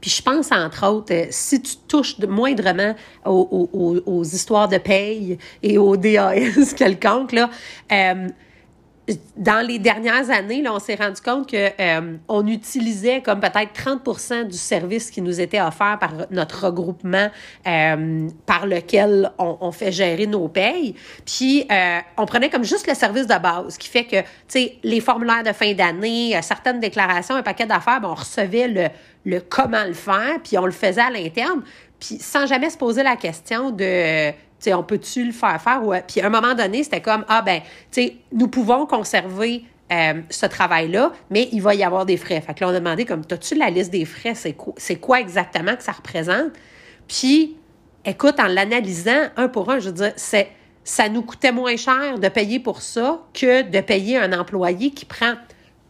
Puis 0.00 0.10
je 0.10 0.22
pense, 0.22 0.50
entre 0.50 0.86
autres, 0.88 1.14
euh, 1.14 1.26
si 1.30 1.62
tu 1.62 1.76
touches 1.88 2.18
moindrement 2.18 2.94
aux, 3.24 3.68
aux, 3.72 4.02
aux, 4.04 4.24
histoires 4.24 4.68
de 4.68 4.78
paye 4.78 5.38
et 5.62 5.78
aux 5.78 5.96
DAS 5.96 6.74
quelconques, 6.76 7.32
là, 7.32 7.48
euh, 7.92 8.28
dans 9.36 9.66
les 9.66 9.78
dernières 9.78 10.30
années, 10.30 10.62
là, 10.62 10.72
on 10.72 10.78
s'est 10.78 10.94
rendu 10.94 11.20
compte 11.20 11.50
que 11.50 11.70
euh, 11.78 12.16
on 12.26 12.46
utilisait 12.46 13.20
comme 13.20 13.40
peut-être 13.40 13.72
30% 13.74 14.48
du 14.48 14.56
service 14.56 15.10
qui 15.10 15.20
nous 15.20 15.40
était 15.40 15.60
offert 15.60 15.98
par 15.98 16.12
notre 16.30 16.66
regroupement 16.66 17.28
euh, 17.66 18.28
par 18.46 18.66
lequel 18.66 19.30
on, 19.38 19.72
fait 19.72 19.92
gérer 19.92 20.26
nos 20.26 20.48
payes. 20.48 20.94
Puis 21.26 21.66
euh, 21.70 21.98
on 22.16 22.24
prenait 22.24 22.48
comme 22.48 22.64
juste 22.64 22.86
le 22.86 22.94
service 22.94 23.26
de 23.26 23.38
base, 23.38 23.76
qui 23.76 23.88
fait 23.88 24.04
que, 24.04 24.20
tu 24.20 24.26
sais, 24.48 24.78
les 24.82 25.00
formulaires 25.00 25.42
de 25.42 25.52
fin 25.52 25.74
d'année, 25.74 26.38
certaines 26.40 26.80
déclarations, 26.80 27.34
un 27.34 27.42
paquet 27.42 27.66
d'affaires, 27.66 28.00
ben, 28.00 28.08
on 28.08 28.14
recevait 28.14 28.68
le, 28.68 28.88
le 29.26 29.40
comment 29.40 29.84
le 29.84 29.92
faire, 29.92 30.38
puis 30.42 30.56
on 30.56 30.64
le 30.64 30.72
faisait 30.72 31.02
à 31.02 31.10
l'interne, 31.10 31.62
puis 32.04 32.18
sans 32.18 32.46
jamais 32.46 32.70
se 32.70 32.76
poser 32.76 33.02
la 33.02 33.16
question 33.16 33.70
de 33.70 34.32
sais, 34.64 34.74
on 34.74 34.82
peut-tu 34.82 35.24
le 35.24 35.32
faire 35.32 35.60
faire? 35.60 35.82
Puis 36.06 36.20
à 36.20 36.26
un 36.26 36.30
moment 36.30 36.54
donné, 36.54 36.82
c'était 36.82 37.00
comme, 37.00 37.24
ah 37.28 37.42
ben, 37.42 37.60
tu 37.90 38.02
sais, 38.02 38.16
nous 38.32 38.48
pouvons 38.48 38.86
conserver 38.86 39.64
euh, 39.92 40.14
ce 40.30 40.46
travail-là, 40.46 41.12
mais 41.30 41.48
il 41.52 41.62
va 41.62 41.74
y 41.74 41.84
avoir 41.84 42.06
des 42.06 42.16
frais. 42.16 42.40
Fait 42.40 42.54
que 42.54 42.64
là, 42.64 42.70
on 42.70 42.74
a 42.74 42.80
demandé, 42.80 43.04
comme, 43.04 43.22
as-tu 43.30 43.54
la 43.54 43.70
liste 43.70 43.90
des 43.90 44.04
frais? 44.04 44.34
C'est 44.34 44.96
quoi, 44.96 45.20
exactement 45.20 45.76
que 45.76 45.82
ça 45.82 45.92
représente? 45.92 46.52
Puis, 47.06 47.56
écoute, 48.04 48.40
en 48.40 48.46
l'analysant 48.46 49.28
un 49.36 49.48
pour 49.48 49.70
un, 49.70 49.78
je 49.78 49.90
veux 49.90 49.94
dire, 49.94 50.12
ça 50.16 51.08
nous 51.08 51.22
coûtait 51.22 51.52
moins 51.52 51.76
cher 51.76 52.18
de 52.18 52.28
payer 52.28 52.58
pour 52.58 52.80
ça 52.82 53.20
que 53.34 53.62
de 53.62 53.80
payer 53.80 54.18
un 54.18 54.32
employé 54.32 54.90
qui 54.90 55.04
prend 55.04 55.34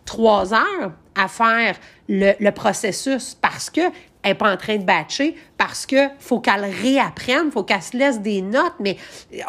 trois 0.04 0.52
heures 0.52 0.92
à 1.14 1.28
faire 1.28 1.76
le 2.08 2.50
processus 2.50 3.34
parce 3.40 3.70
que 3.70 3.80
elle 4.24 4.30
n'est 4.30 4.34
pas 4.34 4.52
en 4.52 4.56
train 4.56 4.76
de 4.76 4.84
batcher 4.84 5.36
parce 5.58 5.84
que 5.84 6.08
faut 6.18 6.40
qu'elle 6.40 6.64
réapprenne, 6.64 7.52
faut 7.52 7.62
qu'elle 7.62 7.82
se 7.82 7.96
laisse 7.96 8.20
des 8.20 8.40
notes, 8.40 8.74
mais 8.80 8.96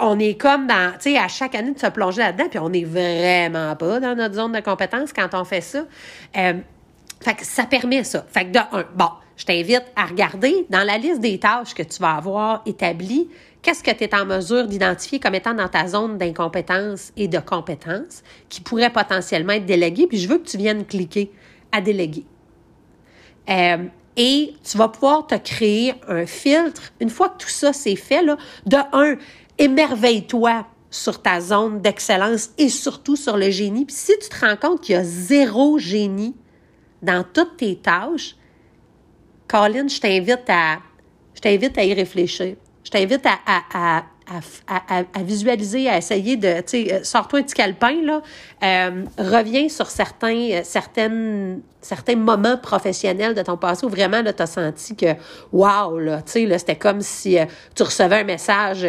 on 0.01 0.19
est 0.19 0.35
comme 0.39 0.67
dans, 0.67 0.91
tu 0.93 1.13
sais, 1.13 1.17
à 1.17 1.29
chaque 1.29 1.55
année 1.55 1.71
de 1.71 1.79
se 1.79 1.87
plonger 1.87 2.21
là-dedans, 2.21 2.49
puis 2.49 2.59
on 2.59 2.73
est 2.73 2.83
vraiment 2.83 3.75
pas 3.77 4.01
dans 4.01 4.15
notre 4.15 4.35
zone 4.35 4.51
de 4.51 4.59
compétence 4.59 5.13
quand 5.13 5.29
on 5.33 5.45
fait 5.45 5.61
ça. 5.61 5.85
Euh, 6.37 6.53
fait 7.21 7.33
que 7.35 7.45
ça 7.45 7.63
permet 7.63 8.03
ça. 8.03 8.25
Fait 8.29 8.45
que 8.45 8.51
de 8.51 8.59
un, 8.59 8.85
bon, 8.93 9.09
je 9.37 9.45
t'invite 9.45 9.85
à 9.95 10.05
regarder 10.05 10.67
dans 10.69 10.83
la 10.83 10.97
liste 10.97 11.21
des 11.21 11.39
tâches 11.39 11.73
que 11.73 11.83
tu 11.83 12.01
vas 12.01 12.15
avoir 12.15 12.61
établies, 12.65 13.29
qu'est-ce 13.61 13.81
que 13.81 13.91
tu 13.91 14.03
es 14.03 14.13
en 14.13 14.25
mesure 14.25 14.67
d'identifier 14.67 15.21
comme 15.21 15.35
étant 15.35 15.53
dans 15.53 15.69
ta 15.69 15.87
zone 15.87 16.17
d'incompétence 16.17 17.13
et 17.15 17.29
de 17.29 17.39
compétence 17.39 18.23
qui 18.49 18.59
pourrait 18.59 18.91
potentiellement 18.91 19.53
être 19.53 19.65
délégué, 19.65 20.05
puis 20.07 20.17
je 20.17 20.27
veux 20.27 20.37
que 20.37 20.47
tu 20.47 20.57
viennes 20.57 20.85
cliquer 20.85 21.31
à 21.71 21.79
déléguer. 21.79 22.25
Euh, 23.49 23.77
et 24.17 24.53
tu 24.63 24.77
vas 24.77 24.87
pouvoir 24.87 25.27
te 25.27 25.35
créer 25.35 25.93
un 26.07 26.25
filtre. 26.25 26.81
Une 26.99 27.09
fois 27.09 27.29
que 27.29 27.43
tout 27.43 27.49
ça 27.49 27.73
c'est 27.73 27.95
fait, 27.95 28.23
là, 28.23 28.37
de 28.65 28.77
un, 28.93 29.15
émerveille-toi 29.57 30.65
sur 30.89 31.21
ta 31.21 31.41
zone 31.41 31.81
d'excellence 31.81 32.51
et 32.57 32.69
surtout 32.69 33.15
sur 33.15 33.37
le 33.37 33.49
génie. 33.49 33.85
Puis 33.85 33.95
si 33.95 34.13
tu 34.19 34.29
te 34.29 34.45
rends 34.45 34.55
compte 34.55 34.81
qu'il 34.81 34.95
y 34.95 34.97
a 34.97 35.03
zéro 35.03 35.77
génie 35.77 36.35
dans 37.01 37.23
toutes 37.23 37.57
tes 37.57 37.75
tâches, 37.75 38.35
Colin, 39.47 39.87
je 39.87 39.99
t'invite 39.99 40.49
à, 40.49 40.79
je 41.33 41.41
t'invite 41.41 41.77
à 41.77 41.83
y 41.83 41.93
réfléchir. 41.93 42.55
Je 42.83 42.89
t'invite 42.89 43.25
à, 43.25 44.03
à, 44.27 45.23
visualiser, 45.23 45.87
à 45.89 45.97
essayer 45.97 46.37
de, 46.37 46.61
tu 46.61 46.63
sais, 46.65 46.93
euh, 46.93 47.03
sors-toi 47.03 47.39
un 47.39 47.43
petit 47.43 47.53
calepin, 47.53 48.01
là, 48.03 48.21
euh, 48.63 49.03
reviens 49.17 49.69
sur 49.69 49.87
certains, 49.87 50.49
euh, 50.51 50.61
certaines, 50.63 51.61
certains 51.81 52.15
moments 52.15 52.57
professionnels 52.57 53.35
de 53.35 53.41
ton 53.41 53.57
passé 53.57 53.85
où 53.85 53.89
vraiment, 53.89 54.21
là, 54.21 54.33
t'as 54.33 54.47
senti 54.47 54.95
que, 54.95 55.13
wow, 55.51 55.99
là, 55.99 56.21
tu 56.23 56.31
sais, 56.31 56.45
là, 56.45 56.57
c'était 56.57 56.75
comme 56.75 57.01
si 57.01 57.37
tu 57.75 57.83
recevais 57.83 58.21
un 58.21 58.23
message 58.23 58.87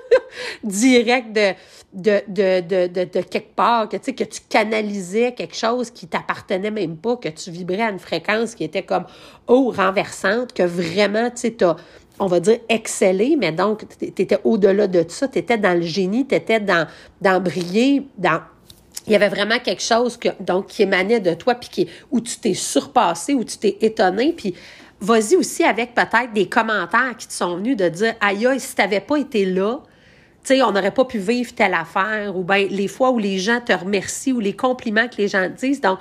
direct 0.64 1.32
de, 1.32 1.52
de, 1.92 2.22
de, 2.26 2.60
de, 2.88 3.04
de, 3.04 3.20
quelque 3.20 3.54
part, 3.54 3.88
que, 3.88 3.96
tu 3.96 4.14
que 4.14 4.24
tu 4.24 4.40
canalisais 4.48 5.32
quelque 5.32 5.54
chose 5.54 5.90
qui 5.90 6.08
t'appartenait 6.08 6.72
même 6.72 6.96
pas, 6.96 7.16
que 7.16 7.28
tu 7.28 7.52
vibrais 7.52 7.82
à 7.82 7.90
une 7.90 8.00
fréquence 8.00 8.56
qui 8.56 8.64
était 8.64 8.82
comme, 8.82 9.04
oh, 9.46 9.72
renversante, 9.74 10.52
que 10.52 10.64
vraiment, 10.64 11.30
tu 11.30 11.42
sais, 11.42 11.50
t'as, 11.52 11.76
on 12.18 12.26
va 12.26 12.40
dire, 12.40 12.58
exceller, 12.68 13.36
mais 13.36 13.52
donc, 13.52 13.84
tu 13.98 14.06
étais 14.06 14.38
au-delà 14.44 14.86
de 14.86 15.04
ça, 15.08 15.28
tu 15.28 15.38
étais 15.38 15.58
dans 15.58 15.74
le 15.74 15.82
génie, 15.82 16.26
tu 16.26 16.34
étais 16.34 16.60
dans, 16.60 16.86
dans 17.20 17.40
briller, 17.40 18.06
dans... 18.18 18.40
Il 19.06 19.12
y 19.12 19.16
avait 19.16 19.28
vraiment 19.28 19.58
quelque 19.58 19.82
chose 19.82 20.16
que, 20.16 20.28
qui 20.68 20.82
émanait 20.82 21.20
de 21.20 21.34
toi, 21.34 21.54
puis 21.56 21.68
qui, 21.68 21.88
où 22.10 22.20
tu 22.20 22.38
t'es 22.38 22.54
surpassé, 22.54 23.34
où 23.34 23.44
tu 23.44 23.58
t'es 23.58 23.76
étonné, 23.80 24.32
puis 24.32 24.54
vas-y 25.00 25.36
aussi 25.36 25.64
avec 25.64 25.94
peut-être 25.94 26.32
des 26.32 26.48
commentaires 26.48 27.14
qui 27.18 27.28
te 27.28 27.32
sont 27.32 27.56
venus 27.56 27.76
de 27.76 27.88
dire, 27.88 28.14
aïe, 28.20 28.46
aïe, 28.46 28.60
si 28.60 28.74
t'avais 28.74 29.00
pas 29.00 29.16
été 29.16 29.44
là, 29.44 29.80
tu 30.44 30.54
sais, 30.54 30.62
on 30.62 30.72
n'aurait 30.72 30.92
pas 30.92 31.04
pu 31.04 31.18
vivre 31.18 31.54
telle 31.54 31.74
affaire, 31.74 32.36
ou 32.36 32.44
bien 32.44 32.66
les 32.68 32.88
fois 32.88 33.10
où 33.10 33.18
les 33.18 33.38
gens 33.38 33.60
te 33.60 33.72
remercient, 33.72 34.32
ou 34.32 34.40
les 34.40 34.54
compliments 34.54 35.08
que 35.08 35.16
les 35.18 35.28
gens 35.28 35.48
te 35.48 35.66
disent. 35.66 35.80
Donc, 35.80 35.98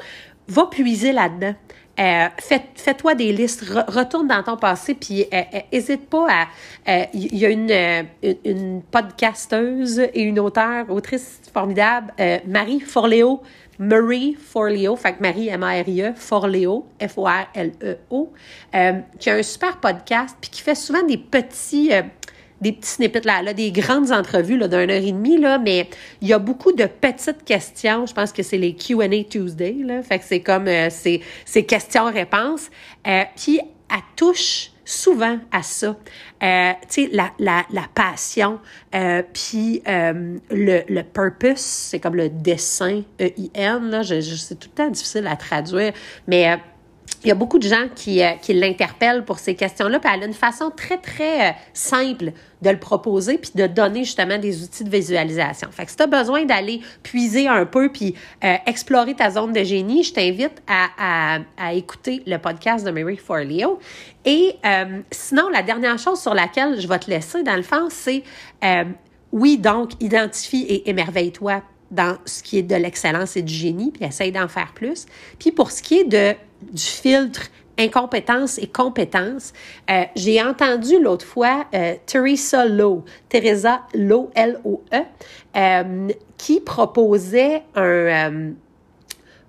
va 0.48 0.66
puiser 0.68 1.14
là-dedans. 1.14 1.56
Euh, 2.00 2.28
fais, 2.40 2.94
toi 2.96 3.14
des 3.14 3.32
listes, 3.32 3.64
retourne 3.88 4.28
dans 4.28 4.42
ton 4.42 4.58
passé, 4.58 4.96
puis 4.96 5.28
n'hésite 5.72 5.90
euh, 6.12 6.18
euh, 6.18 6.26
pas 6.26 6.48
à... 6.88 7.08
Il 7.14 7.38
y 7.38 7.46
a 7.46 7.50
une, 7.50 8.08
une, 8.44 8.82
podcasteuse 8.82 10.00
et 10.00 10.22
une 10.22 10.40
auteure, 10.40 10.90
autrice 10.90 11.40
formidable, 11.54 12.12
Marie 12.48 12.80
Forleo, 12.80 13.44
Marie 13.78 14.34
Forleo, 14.34 14.96
fait 14.96 15.22
Marie 15.22 15.50
M-A-R-I-E, 15.50 16.14
Forleo, 16.16 16.88
F-O-R-L-E-O, 17.00 18.34
qui 19.20 19.30
a 19.30 19.36
un 19.36 19.44
super 19.44 19.78
podcast, 19.78 20.36
puis 20.42 20.50
qui 20.50 20.62
fait 20.64 20.76
souvent 20.76 21.04
des 21.04 21.18
petits 21.18 21.92
des 22.64 22.72
petits 22.72 22.90
snippets 22.90 23.26
là, 23.26 23.42
là 23.42 23.54
des 23.54 23.72
grandes 23.72 24.12
entrevues 24.12 24.58
là, 24.58 24.68
d'un 24.68 24.90
heure 24.90 25.04
et 25.04 25.12
demie, 25.12 25.38
là, 25.38 25.60
mais 25.60 25.90
il 26.22 26.28
y 26.28 26.34
a 26.34 26.40
beaucoup 26.40 26.72
de 26.72 26.86
petites 26.86 27.44
questions. 27.44 28.06
Je 28.06 28.14
pense 28.14 28.32
que 28.32 28.42
c'est 28.42 28.58
les 28.58 28.74
Q&A 28.76 29.24
Tuesday, 29.30 29.76
là. 29.86 30.02
Fait 30.02 30.20
que 30.20 30.26
c'est 30.26 30.40
comme 30.40 30.68
euh, 30.68 30.90
ces, 30.90 31.22
questions-réponses. 31.66 32.70
Euh, 33.06 33.24
puis 33.36 33.60
elle 33.92 33.98
touche 34.16 34.72
souvent 34.86 35.38
à 35.52 35.62
ça. 35.62 35.96
Euh, 36.42 36.72
tu 36.90 37.04
sais, 37.04 37.10
la, 37.12 37.32
la, 37.40 37.64
la 37.72 37.86
passion, 37.94 38.60
euh, 38.96 39.22
puis 39.34 39.82
le, 39.86 40.82
le 40.88 41.04
purpose, 41.04 41.60
c'est 41.60 42.00
comme 42.00 42.16
le 42.16 42.30
dessin, 42.30 43.02
E-I-N, 43.22 43.90
là, 43.90 44.02
je, 44.02 44.20
c'est 44.20 44.56
tout 44.56 44.70
le 44.72 44.84
temps 44.84 44.90
difficile 44.90 45.28
à 45.28 45.36
traduire, 45.36 45.94
mais 46.28 46.58
il 47.24 47.28
y 47.28 47.32
a 47.32 47.36
beaucoup 47.36 47.60
de 47.60 47.68
gens 47.68 47.88
qui, 47.96 48.22
euh, 48.22 48.32
qui 48.42 48.54
l'interpellent 48.54 49.24
pour 49.26 49.40
ces 49.40 49.56
questions-là, 49.56 50.00
puis 50.00 50.10
elle 50.14 50.24
a 50.24 50.26
une 50.26 50.34
façon 50.34 50.72
très, 50.76 50.98
très 50.98 51.50
euh, 51.50 51.54
simple 51.74 52.32
de 52.62 52.70
le 52.70 52.80
proposer, 52.80 53.38
puis 53.38 53.52
de 53.56 53.68
donner 53.68 54.04
justement 54.04 54.38
des 54.38 54.64
outils 54.64 54.84
de 54.84 54.90
visualisation. 54.90 55.70
Fait 55.72 55.86
que 55.86 55.92
si 55.92 55.98
tu 55.98 56.04
as 56.04 56.08
besoin 56.08 56.46
d'aller 56.46 56.82
puiser 57.02 57.48
un 57.48 57.66
peu, 57.66 57.90
puis 57.90 58.16
euh, 58.44 58.56
explorer 58.66 59.16
ta 59.16 59.30
zone 59.30 59.54
de 59.54 59.64
génie, 59.64 60.04
je 60.04 60.14
t'invite 60.14 60.62
à, 60.68 60.88
à, 60.98 61.40
à, 61.58 61.74
écouter 61.74 62.24
le 62.26 62.38
podcast 62.38 62.86
de 62.86 62.92
Mary 62.92 63.18
Forleo. 63.18 63.80
Et 64.26 64.56
sinon, 65.12 65.50
la 65.50 65.64
dernière 65.64 65.98
chose 65.98 66.22
sur 66.22 66.34
laquelle 66.34 66.80
je 66.80 66.88
vais 66.88 67.00
te 67.00 67.10
laisser, 67.10 67.44
dans 67.44 67.58
le 67.58 67.62
fond, 67.62 67.88
c'est 67.90 68.24
oui, 69.34 69.58
donc, 69.58 69.92
identifie 70.00 70.62
et 70.70 70.90
émerveille-toi 70.90 71.64
dans 71.94 72.18
ce 72.26 72.42
qui 72.44 72.58
est 72.58 72.64
de 72.64 72.76
l'excellence 72.76 73.36
et 73.36 73.42
du 73.42 73.54
génie, 73.54 73.92
puis 73.92 74.06
essaye 74.06 74.32
d'en 74.32 74.48
faire 74.48 74.74
plus. 74.74 75.06
Puis 75.40 75.52
pour 75.52 75.72
ce 75.72 75.82
qui 75.82 76.00
est 76.00 76.04
de 76.06 76.36
du 76.72 76.84
filtre 76.84 77.50
incompétence 77.78 78.58
et 78.58 78.68
compétence. 78.68 79.54
Euh, 79.90 80.04
j'ai 80.16 80.42
entendu 80.42 81.02
l'autre 81.02 81.26
fois 81.26 81.66
euh, 81.74 81.96
Teresa 82.06 82.66
Lowe, 82.66 83.04
Teresa 83.30 83.82
Lowe, 83.94 84.30
L-O-E, 84.36 84.98
euh, 85.56 86.08
qui 86.38 86.60
proposait 86.62 87.64
un, 87.76 88.52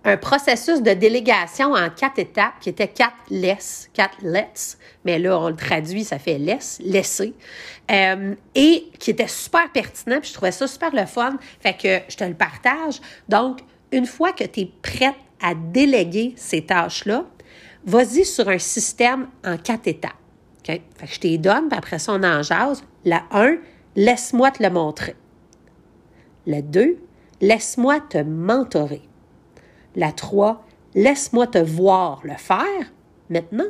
un 0.04 0.16
processus 0.16 0.82
de 0.82 0.92
délégation 0.92 1.72
en 1.72 1.90
quatre 1.90 2.18
étapes 2.18 2.54
qui 2.60 2.70
était 2.70 2.88
quatre 2.88 3.16
less, 3.30 3.90
quatre 3.92 4.18
let's, 4.22 4.78
mais 5.04 5.18
là, 5.18 5.38
on 5.38 5.48
le 5.48 5.56
traduit, 5.56 6.04
ça 6.04 6.18
fait 6.18 6.38
laisse, 6.38 6.78
laisser, 6.82 7.34
et 7.90 8.88
qui 8.98 9.10
était 9.10 9.28
super 9.28 9.70
pertinent, 9.72 10.20
puis 10.20 10.28
je 10.30 10.34
trouvais 10.34 10.52
ça 10.52 10.66
super 10.66 10.94
le 10.94 11.06
fun, 11.06 11.36
fait 11.60 11.74
que 11.74 12.12
je 12.12 12.16
te 12.16 12.24
le 12.24 12.34
partage. 12.34 13.00
Donc, 13.28 13.60
une 13.92 14.06
fois 14.06 14.32
que 14.32 14.44
tu 14.44 14.60
es 14.60 14.70
prête 14.82 15.14
à 15.40 15.54
déléguer 15.54 16.34
ces 16.36 16.62
tâches-là, 16.62 17.26
vas-y 17.84 18.24
sur 18.24 18.48
un 18.48 18.58
système 18.58 19.28
en 19.44 19.56
quatre 19.56 19.86
étapes. 19.86 20.12
Fait 20.64 20.78
que 20.78 21.06
je 21.06 21.20
t'ai 21.20 21.38
donne, 21.38 21.68
puis 21.68 21.78
après 21.78 21.98
ça, 21.98 22.12
on 22.14 22.22
en. 22.22 22.40
La 23.04 23.24
1, 23.30 23.56
laisse-moi 23.96 24.50
te 24.50 24.62
le 24.62 24.70
montrer. 24.70 25.14
La 26.46 26.62
2, 26.62 26.96
laisse-moi 27.40 28.00
te 28.00 28.18
mentorer. 28.18 29.02
La 29.94 30.12
3, 30.12 30.64
laisse-moi 30.94 31.46
te 31.46 31.58
voir 31.58 32.20
le 32.24 32.36
faire 32.36 32.92
maintenant. 33.28 33.66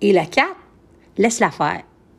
Et 0.00 0.12
la 0.12 0.26
4, 0.26 0.48
laisse-la 1.16 1.50
faire. 1.52 1.82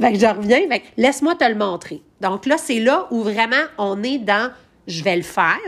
fait 0.00 0.12
que 0.12 0.18
je 0.18 0.26
reviens, 0.26 0.60
laisse-moi 0.96 1.34
te 1.34 1.44
le 1.44 1.56
montrer. 1.56 2.02
Donc 2.20 2.46
là, 2.46 2.56
c'est 2.56 2.78
là 2.78 3.08
où 3.10 3.22
vraiment 3.22 3.56
on 3.78 4.02
est 4.02 4.18
dans 4.18 4.52
je 4.86 5.04
vais 5.04 5.16
le 5.16 5.22
faire, 5.22 5.58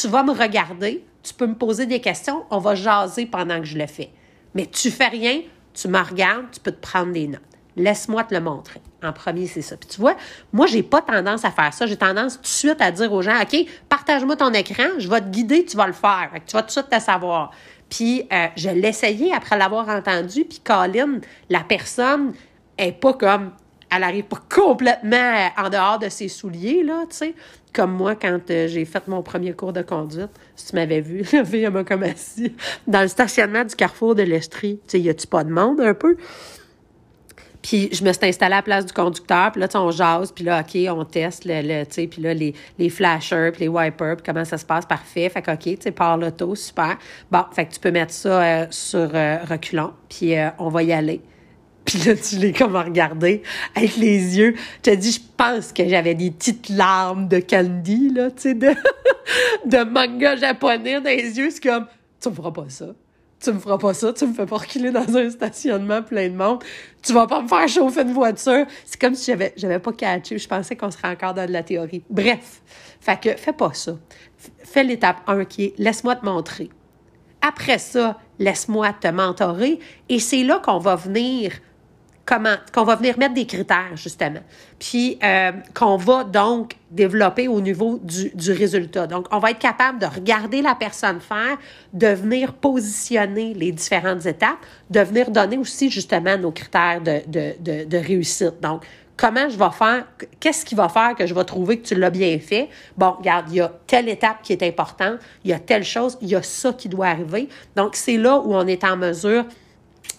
tu 0.00 0.08
vas 0.08 0.22
me 0.22 0.32
regarder, 0.32 1.04
tu 1.22 1.34
peux 1.34 1.46
me 1.46 1.54
poser 1.54 1.86
des 1.86 2.00
questions, 2.00 2.44
on 2.50 2.58
va 2.58 2.74
jaser 2.74 3.26
pendant 3.26 3.58
que 3.58 3.66
je 3.66 3.76
le 3.76 3.86
fais. 3.86 4.10
Mais 4.54 4.66
tu 4.66 4.90
fais 4.90 5.08
rien, 5.08 5.40
tu 5.74 5.88
me 5.88 5.98
regardes, 5.98 6.50
tu 6.52 6.60
peux 6.60 6.72
te 6.72 6.80
prendre 6.80 7.12
des 7.12 7.26
notes. 7.26 7.40
Laisse-moi 7.76 8.24
te 8.24 8.34
le 8.34 8.40
montrer. 8.40 8.80
En 9.04 9.12
premier, 9.12 9.46
c'est 9.46 9.62
ça. 9.62 9.76
Puis 9.76 9.88
tu 9.88 10.00
vois, 10.00 10.16
moi, 10.52 10.66
j'ai 10.66 10.82
pas 10.82 11.00
tendance 11.00 11.44
à 11.44 11.52
faire 11.52 11.72
ça. 11.72 11.86
J'ai 11.86 11.96
tendance 11.96 12.36
tout 12.36 12.42
de 12.42 12.46
suite 12.48 12.80
à 12.80 12.90
dire 12.90 13.12
aux 13.12 13.22
gens, 13.22 13.40
OK, 13.40 13.56
partage-moi 13.88 14.34
ton 14.34 14.52
écran, 14.52 14.88
je 14.98 15.08
vais 15.08 15.20
te 15.20 15.28
guider, 15.28 15.64
tu 15.64 15.76
vas 15.76 15.86
le 15.86 15.92
faire. 15.92 16.30
tu 16.44 16.54
vas 16.54 16.62
tout 16.62 16.66
de 16.66 16.72
suite 16.72 16.90
te 16.90 16.98
savoir. 16.98 17.52
Puis 17.88 18.26
euh, 18.32 18.46
je 18.56 18.68
essayé 18.68 19.32
après 19.32 19.56
l'avoir 19.56 19.88
entendu. 19.88 20.44
Puis 20.44 20.60
Colin, 20.64 21.20
la 21.48 21.60
personne 21.60 22.34
est 22.76 22.92
pas 22.92 23.14
comme 23.14 23.52
elle 23.90 24.02
arrive 24.02 24.24
pas 24.24 24.40
complètement 24.48 25.48
en 25.56 25.68
dehors 25.70 25.98
de 25.98 26.08
ses 26.08 26.28
souliers, 26.28 26.82
là, 26.82 27.04
tu 27.08 27.16
sais. 27.16 27.34
Comme 27.72 27.92
moi, 27.92 28.14
quand 28.14 28.50
euh, 28.50 28.66
j'ai 28.66 28.84
fait 28.84 29.06
mon 29.08 29.22
premier 29.22 29.52
cours 29.52 29.72
de 29.72 29.82
conduite, 29.82 30.30
si 30.56 30.68
tu 30.68 30.76
m'avais 30.76 31.00
vu, 31.00 31.22
la 31.32 31.44
fille, 31.44 31.68
m'a 31.68 31.84
comme 31.84 32.02
assis 32.02 32.54
dans 32.86 33.02
le 33.02 33.08
stationnement 33.08 33.64
du 33.64 33.74
carrefour 33.74 34.14
de 34.14 34.22
l'Estrie. 34.22 34.80
Tu 34.86 34.92
sais, 34.92 35.00
y 35.00 35.08
a-tu 35.10 35.26
pas 35.26 35.44
de 35.44 35.50
monde 35.50 35.80
un 35.80 35.94
peu? 35.94 36.16
Puis 37.62 37.90
je 37.92 38.04
me 38.04 38.12
suis 38.12 38.26
installée 38.26 38.54
à 38.54 38.58
la 38.58 38.62
place 38.62 38.86
du 38.86 38.92
conducteur, 38.92 39.52
puis 39.52 39.60
là, 39.60 39.68
tu 39.68 39.72
sais, 39.72 39.78
on 39.78 39.90
jase, 39.90 40.32
puis 40.32 40.44
là, 40.44 40.60
OK, 40.60 40.78
on 40.88 41.04
teste, 41.04 41.44
le, 41.44 41.60
le 41.60 41.84
tu 41.84 41.94
sais, 41.94 42.06
puis 42.06 42.22
là, 42.22 42.32
les, 42.32 42.54
les 42.78 42.88
flashers, 42.88 43.50
puis 43.52 43.62
les 43.62 43.68
wipers, 43.68 44.16
puis 44.16 44.24
comment 44.24 44.44
ça 44.44 44.58
se 44.58 44.64
passe, 44.64 44.86
parfait. 44.86 45.28
Fait 45.28 45.42
que, 45.42 45.50
OK, 45.50 45.64
tu 45.64 45.76
sais, 45.80 45.90
par 45.90 46.16
l'auto, 46.16 46.54
super. 46.54 46.96
Bon, 47.30 47.44
fait 47.52 47.66
que 47.66 47.74
tu 47.74 47.80
peux 47.80 47.90
mettre 47.90 48.12
ça 48.12 48.42
euh, 48.42 48.66
sur 48.70 49.10
euh, 49.12 49.38
reculant, 49.48 49.92
puis 50.08 50.36
euh, 50.36 50.50
on 50.58 50.68
va 50.68 50.82
y 50.82 50.92
aller. 50.92 51.20
Puis 51.88 52.00
là, 52.00 52.14
tu 52.14 52.36
l'es 52.36 52.52
comme 52.52 52.76
à 52.76 52.82
regarder 52.82 53.42
avec 53.74 53.96
les 53.96 54.36
yeux. 54.36 54.54
Tu 54.82 54.90
as 54.90 54.96
dit, 54.96 55.10
je 55.10 55.20
pense 55.38 55.72
que 55.72 55.88
j'avais 55.88 56.14
des 56.14 56.30
petites 56.30 56.68
larmes 56.68 57.28
de 57.28 57.38
candy, 57.38 58.10
là, 58.10 58.30
tu 58.30 58.42
sais, 58.42 58.54
de, 58.54 58.74
de 59.64 59.84
manga 59.84 60.36
japonais 60.36 61.00
dans 61.00 61.08
les 61.08 61.38
yeux. 61.38 61.48
C'est 61.50 61.62
comme, 61.62 61.86
tu 62.20 62.28
me 62.28 62.34
feras 62.34 62.50
pas 62.50 62.66
ça. 62.68 62.88
Tu 63.40 63.52
me 63.52 63.58
feras 63.58 63.78
pas 63.78 63.94
ça. 63.94 64.12
Tu 64.12 64.26
me 64.26 64.34
fais 64.34 64.44
pas 64.44 64.58
reculer 64.58 64.90
dans 64.90 65.16
un 65.16 65.30
stationnement 65.30 66.02
plein 66.02 66.28
de 66.28 66.34
monde. 66.34 66.62
Tu 67.02 67.14
vas 67.14 67.26
pas 67.26 67.40
me 67.40 67.48
faire 67.48 67.66
chauffer 67.66 68.02
une 68.02 68.12
voiture. 68.12 68.66
C'est 68.84 69.00
comme 69.00 69.14
si 69.14 69.30
j'avais, 69.30 69.54
j'avais 69.56 69.78
pas 69.78 69.92
catché. 69.92 70.36
Je 70.36 70.46
pensais 70.46 70.76
qu'on 70.76 70.90
serait 70.90 71.08
encore 71.08 71.32
dans 71.32 71.46
de 71.46 71.52
la 71.52 71.62
théorie. 71.62 72.04
Bref. 72.10 72.60
Fait 73.00 73.18
que, 73.18 73.34
fais 73.34 73.54
pas 73.54 73.72
ça. 73.72 73.96
Fais 74.62 74.84
l'étape 74.84 75.22
1 75.26 75.46
qui 75.46 75.64
est, 75.64 75.74
laisse-moi 75.78 76.16
te 76.16 76.26
montrer. 76.26 76.68
Après 77.40 77.78
ça, 77.78 78.18
laisse-moi 78.38 78.92
te 78.92 79.08
mentorer. 79.08 79.78
Et 80.10 80.18
c'est 80.18 80.44
là 80.44 80.60
qu'on 80.62 80.78
va 80.78 80.96
venir 80.96 81.52
comment 82.28 82.56
qu'on 82.74 82.84
va 82.84 82.94
venir 82.94 83.18
mettre 83.18 83.32
des 83.32 83.46
critères 83.46 83.96
justement, 83.96 84.42
puis 84.78 85.18
euh, 85.24 85.52
qu'on 85.72 85.96
va 85.96 86.24
donc 86.24 86.76
développer 86.90 87.48
au 87.48 87.62
niveau 87.62 87.98
du, 88.02 88.30
du, 88.34 88.52
résultat. 88.52 89.06
Donc, 89.06 89.26
on 89.30 89.38
va 89.38 89.52
être 89.52 89.58
capable 89.58 89.98
de 89.98 90.04
regarder 90.04 90.60
la 90.60 90.74
personne 90.74 91.20
faire, 91.20 91.56
de 91.94 92.08
venir 92.08 92.52
positionner 92.52 93.54
les 93.54 93.72
différentes 93.72 94.26
étapes, 94.26 94.58
de 94.90 95.00
venir 95.00 95.30
donner 95.30 95.56
aussi 95.56 95.90
justement 95.90 96.36
nos 96.36 96.50
critères 96.50 97.00
de, 97.00 97.22
de, 97.26 97.54
de, 97.60 97.84
de 97.84 97.96
réussite. 97.96 98.60
Donc, 98.60 98.84
comment 99.16 99.48
je 99.48 99.56
vais 99.56 99.70
faire, 99.70 100.04
qu'est-ce 100.38 100.66
qui 100.66 100.74
va 100.74 100.90
faire 100.90 101.14
que 101.16 101.26
je 101.26 101.32
vais 101.32 101.44
trouver 101.44 101.80
que 101.80 101.88
tu 101.88 101.94
l'as 101.94 102.10
bien 102.10 102.38
fait? 102.38 102.68
Bon, 102.98 103.12
regarde, 103.12 103.46
il 103.48 103.56
y 103.56 103.60
a 103.62 103.72
telle 103.86 104.08
étape 104.08 104.42
qui 104.42 104.52
est 104.52 104.62
importante, 104.62 105.18
il 105.44 105.50
y 105.50 105.54
a 105.54 105.58
telle 105.58 105.84
chose, 105.84 106.18
il 106.20 106.28
y 106.28 106.36
a 106.36 106.42
ça 106.42 106.74
qui 106.74 106.90
doit 106.90 107.06
arriver. 107.06 107.48
Donc, 107.74 107.96
c'est 107.96 108.18
là 108.18 108.36
où 108.38 108.54
on 108.54 108.66
est 108.66 108.84
en 108.84 108.98
mesure 108.98 109.46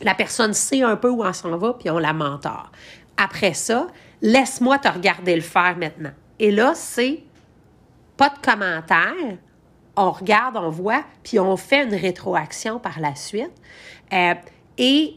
la 0.02 0.16
personne 0.16 0.54
sait 0.54 0.82
un 0.82 0.96
peu 0.96 1.10
où 1.10 1.26
elle 1.26 1.34
s'en 1.34 1.58
va, 1.58 1.74
puis 1.74 1.90
on 1.90 1.98
la 1.98 2.14
mentor. 2.14 2.72
Après 3.18 3.54
ça, 3.54 3.88
laisse-moi 4.22 4.80
te 4.80 4.88
regarder 4.88 5.36
le 5.36 5.42
faire 5.42 5.76
maintenant. 5.78 6.12
Et 6.40 6.52
là, 6.52 6.74
c'est 6.76 7.24
pas 8.18 8.30
de 8.30 8.40
commentaires. 8.40 9.38
On 9.96 10.12
regarde, 10.12 10.56
on 10.58 10.70
voit, 10.70 11.04
puis 11.24 11.40
on 11.40 11.58
fait 11.58 11.84
une 11.84 11.96
rétroaction 11.96 12.80
par 12.80 13.00
la 13.00 13.16
suite. 13.16 13.52
Euh, 14.14 14.34
et 14.78 15.16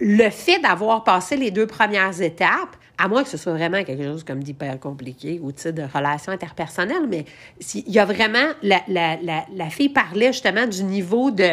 le 0.00 0.30
fait 0.30 0.58
d'avoir 0.58 1.04
passé 1.04 1.36
les 1.36 1.50
deux 1.50 1.66
premières 1.66 2.20
étapes, 2.20 2.76
à 2.98 3.08
moins 3.08 3.22
que 3.22 3.28
ce 3.28 3.36
soit 3.36 3.52
vraiment 3.52 3.82
quelque 3.84 4.02
chose 4.02 4.24
comme 4.24 4.42
d'hyper 4.42 4.78
compliqué 4.78 5.40
ou 5.42 5.52
de 5.52 5.82
relation 5.94 6.32
interpersonnelle, 6.32 7.06
mais 7.08 7.24
il 7.74 7.90
y 7.90 7.98
a 7.98 8.04
vraiment, 8.04 8.52
la, 8.62 8.82
la, 8.88 9.16
la, 9.22 9.44
la, 9.54 9.70
fille 9.70 9.88
parlait 9.88 10.32
justement 10.32 10.66
du 10.66 10.84
niveau 10.84 11.30
de, 11.30 11.52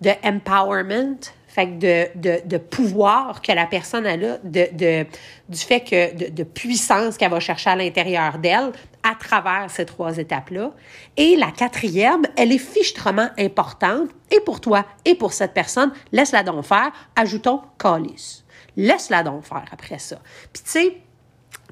de 0.00 0.10
empowerment, 0.22 1.20
fait 1.54 1.68
que 1.68 1.78
de, 1.78 2.18
de, 2.20 2.48
de, 2.48 2.56
pouvoir 2.56 3.40
que 3.40 3.52
la 3.52 3.66
personne 3.66 4.06
a 4.06 4.16
là, 4.16 4.38
de, 4.42 4.66
de, 4.72 5.06
du 5.48 5.58
fait 5.58 5.82
que 5.82 6.12
de, 6.16 6.28
de 6.30 6.42
puissance 6.42 7.16
qu'elle 7.16 7.30
va 7.30 7.38
chercher 7.38 7.70
à 7.70 7.76
l'intérieur 7.76 8.38
d'elle 8.38 8.72
à 9.04 9.14
travers 9.14 9.70
ces 9.70 9.86
trois 9.86 10.18
étapes-là. 10.18 10.72
Et 11.16 11.36
la 11.36 11.52
quatrième, 11.52 12.22
elle 12.36 12.50
est 12.50 12.58
fichtrement 12.58 13.28
importante, 13.38 14.10
et 14.32 14.40
pour 14.40 14.60
toi, 14.60 14.84
et 15.04 15.14
pour 15.14 15.32
cette 15.32 15.54
personne, 15.54 15.92
laisse-la 16.10 16.42
donc 16.42 16.64
faire, 16.64 16.90
ajoutons 17.14 17.60
calice. 17.78 18.44
Laisse-la 18.76 19.22
donc 19.22 19.44
faire 19.44 19.66
après 19.70 20.00
ça. 20.00 20.16
Puis 20.52 20.64
tu 20.64 20.70
sais, 20.70 20.96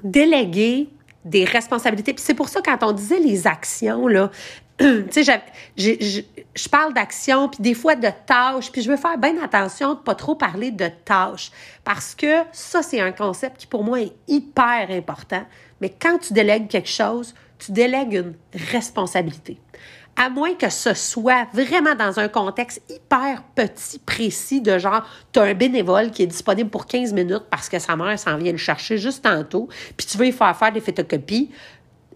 déléguer 0.01 0.87
des 1.25 1.43
responsabilités. 1.43 2.13
Puis 2.13 2.23
c'est 2.23 2.33
pour 2.33 2.47
ça, 2.47 2.61
quand 2.63 2.83
on 2.83 2.93
disait 2.93 3.19
les 3.19 3.47
actions, 3.47 4.07
là, 4.07 4.31
tu 4.79 5.23
sais, 5.23 5.41
je 5.77 6.69
parle 6.69 6.93
d'action, 6.93 7.47
puis 7.49 7.61
des 7.61 7.73
fois 7.73 7.95
de 7.95 8.09
tâches, 8.25 8.71
puis 8.71 8.81
je 8.81 8.89
veux 8.89 8.97
faire 8.97 9.17
bien 9.17 9.35
attention 9.43 9.93
de 9.93 9.99
pas 9.99 10.15
trop 10.15 10.35
parler 10.35 10.71
de 10.71 10.89
tâches, 11.05 11.51
parce 11.83 12.15
que 12.15 12.41
ça, 12.51 12.81
c'est 12.81 12.99
un 12.99 13.11
concept 13.11 13.57
qui 13.57 13.67
pour 13.67 13.83
moi 13.83 14.01
est 14.01 14.13
hyper 14.27 14.87
important. 14.89 15.43
Mais 15.79 15.89
quand 15.89 16.17
tu 16.17 16.33
délègues 16.33 16.67
quelque 16.67 16.89
chose, 16.89 17.35
tu 17.59 17.71
délègues 17.71 18.13
une 18.13 18.33
responsabilité. 18.71 19.59
À 20.15 20.29
moins 20.29 20.53
que 20.53 20.69
ce 20.69 20.93
soit 20.93 21.47
vraiment 21.53 21.95
dans 21.95 22.19
un 22.19 22.27
contexte 22.27 22.81
hyper 22.87 23.43
petit, 23.55 23.97
précis, 23.97 24.61
de 24.61 24.77
genre, 24.77 25.07
tu 25.31 25.39
as 25.39 25.43
un 25.43 25.53
bénévole 25.55 26.11
qui 26.11 26.21
est 26.21 26.27
disponible 26.27 26.69
pour 26.69 26.85
15 26.85 27.13
minutes 27.13 27.45
parce 27.49 27.67
que 27.67 27.79
sa 27.79 27.95
mère 27.95 28.17
s'en 28.19 28.37
vient 28.37 28.51
le 28.51 28.57
chercher 28.59 28.99
juste 28.99 29.23
tantôt, 29.23 29.69
puis 29.97 30.05
tu 30.05 30.17
veux 30.17 30.25
lui 30.25 30.31
faire 30.31 30.55
faire 30.55 30.71
des 30.71 30.81
photocopies, 30.81 31.49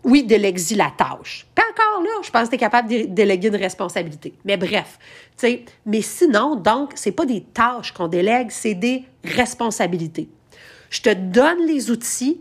oui, 0.08 0.24
délègue-y 0.24 0.76
la 0.76 0.92
tâche. 0.98 1.46
Puis 1.54 1.66
encore 1.70 2.02
là, 2.02 2.10
je 2.24 2.32
pense 2.32 2.46
que 2.46 2.50
tu 2.52 2.56
es 2.56 2.58
capable 2.58 2.90
de 2.90 3.04
déléguer 3.08 3.50
une 3.50 3.58
responsabilité. 3.58 4.34
Mais 4.46 4.56
bref, 4.56 4.98
tu 5.00 5.34
sais, 5.36 5.66
mais 5.86 6.02
sinon, 6.02 6.56
donc, 6.56 6.94
c'est 6.96 7.12
pas 7.12 7.26
des 7.26 7.42
tâches 7.42 7.92
qu'on 7.92 8.08
délègue, 8.08 8.48
c'est 8.50 8.74
des 8.74 9.04
responsabilités. 9.26 10.30
Je 10.90 11.02
te 11.02 11.14
donne 11.14 11.66
les 11.68 11.92
outils, 11.92 12.40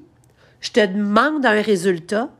je 0.60 0.70
te 0.70 0.86
demande 0.86 1.44
un 1.44 1.60
résultat 1.60 2.30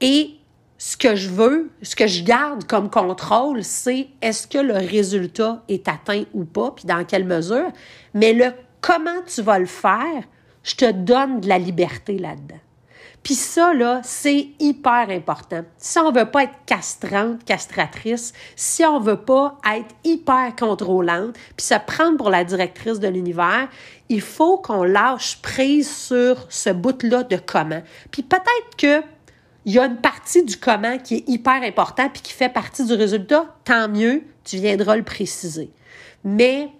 et 0.00 0.32
ce 0.76 0.96
que 0.96 1.14
je 1.14 1.28
veux, 1.28 1.70
ce 1.82 1.94
que 1.94 2.08
je 2.08 2.24
garde 2.24 2.64
comme 2.64 2.90
contrôle, 2.90 3.62
c'est 3.62 4.08
est-ce 4.22 4.48
que 4.48 4.58
le 4.58 4.74
résultat 4.74 5.62
est 5.68 5.86
atteint 5.86 6.24
ou 6.34 6.44
pas, 6.44 6.72
puis 6.72 6.86
dans 6.86 7.04
quelle 7.04 7.24
mesure. 7.24 7.70
Mais 8.14 8.32
le 8.32 8.52
comment 8.80 9.22
tu 9.32 9.42
vas 9.42 9.60
le 9.60 9.66
faire, 9.66 10.24
je 10.64 10.74
te 10.74 10.90
donne 10.90 11.40
de 11.42 11.48
la 11.48 11.58
liberté 11.58 12.18
là-dedans. 12.18 12.58
Puis 13.22 13.34
ça, 13.34 13.74
là, 13.74 14.00
c'est 14.02 14.48
hyper 14.58 15.10
important. 15.10 15.62
Si 15.76 15.98
on 15.98 16.10
veut 16.10 16.30
pas 16.30 16.44
être 16.44 16.54
castrante, 16.64 17.44
castratrice, 17.44 18.32
si 18.56 18.84
on 18.84 18.98
veut 18.98 19.20
pas 19.20 19.58
être 19.74 19.94
hyper 20.04 20.56
contrôlante, 20.56 21.34
puis 21.56 21.66
se 21.66 21.74
prendre 21.86 22.16
pour 22.16 22.30
la 22.30 22.44
directrice 22.44 22.98
de 22.98 23.08
l'univers, 23.08 23.68
il 24.08 24.22
faut 24.22 24.56
qu'on 24.56 24.84
lâche 24.84 25.40
prise 25.42 25.94
sur 25.94 26.46
ce 26.48 26.70
bout-là 26.70 27.24
de 27.24 27.36
comment. 27.36 27.82
Puis 28.10 28.22
peut-être 28.22 28.76
que 28.78 29.02
il 29.66 29.74
y 29.74 29.78
a 29.78 29.84
une 29.84 30.00
partie 30.00 30.42
du 30.42 30.56
comment 30.56 30.96
qui 30.98 31.16
est 31.16 31.28
hyper 31.28 31.62
important 31.62 32.08
puis 32.08 32.22
qui 32.22 32.32
fait 32.32 32.48
partie 32.48 32.84
du 32.84 32.94
résultat, 32.94 33.54
tant 33.64 33.88
mieux, 33.88 34.22
tu 34.42 34.56
viendras 34.56 34.96
le 34.96 35.02
préciser. 35.02 35.70
Mais 36.24 36.70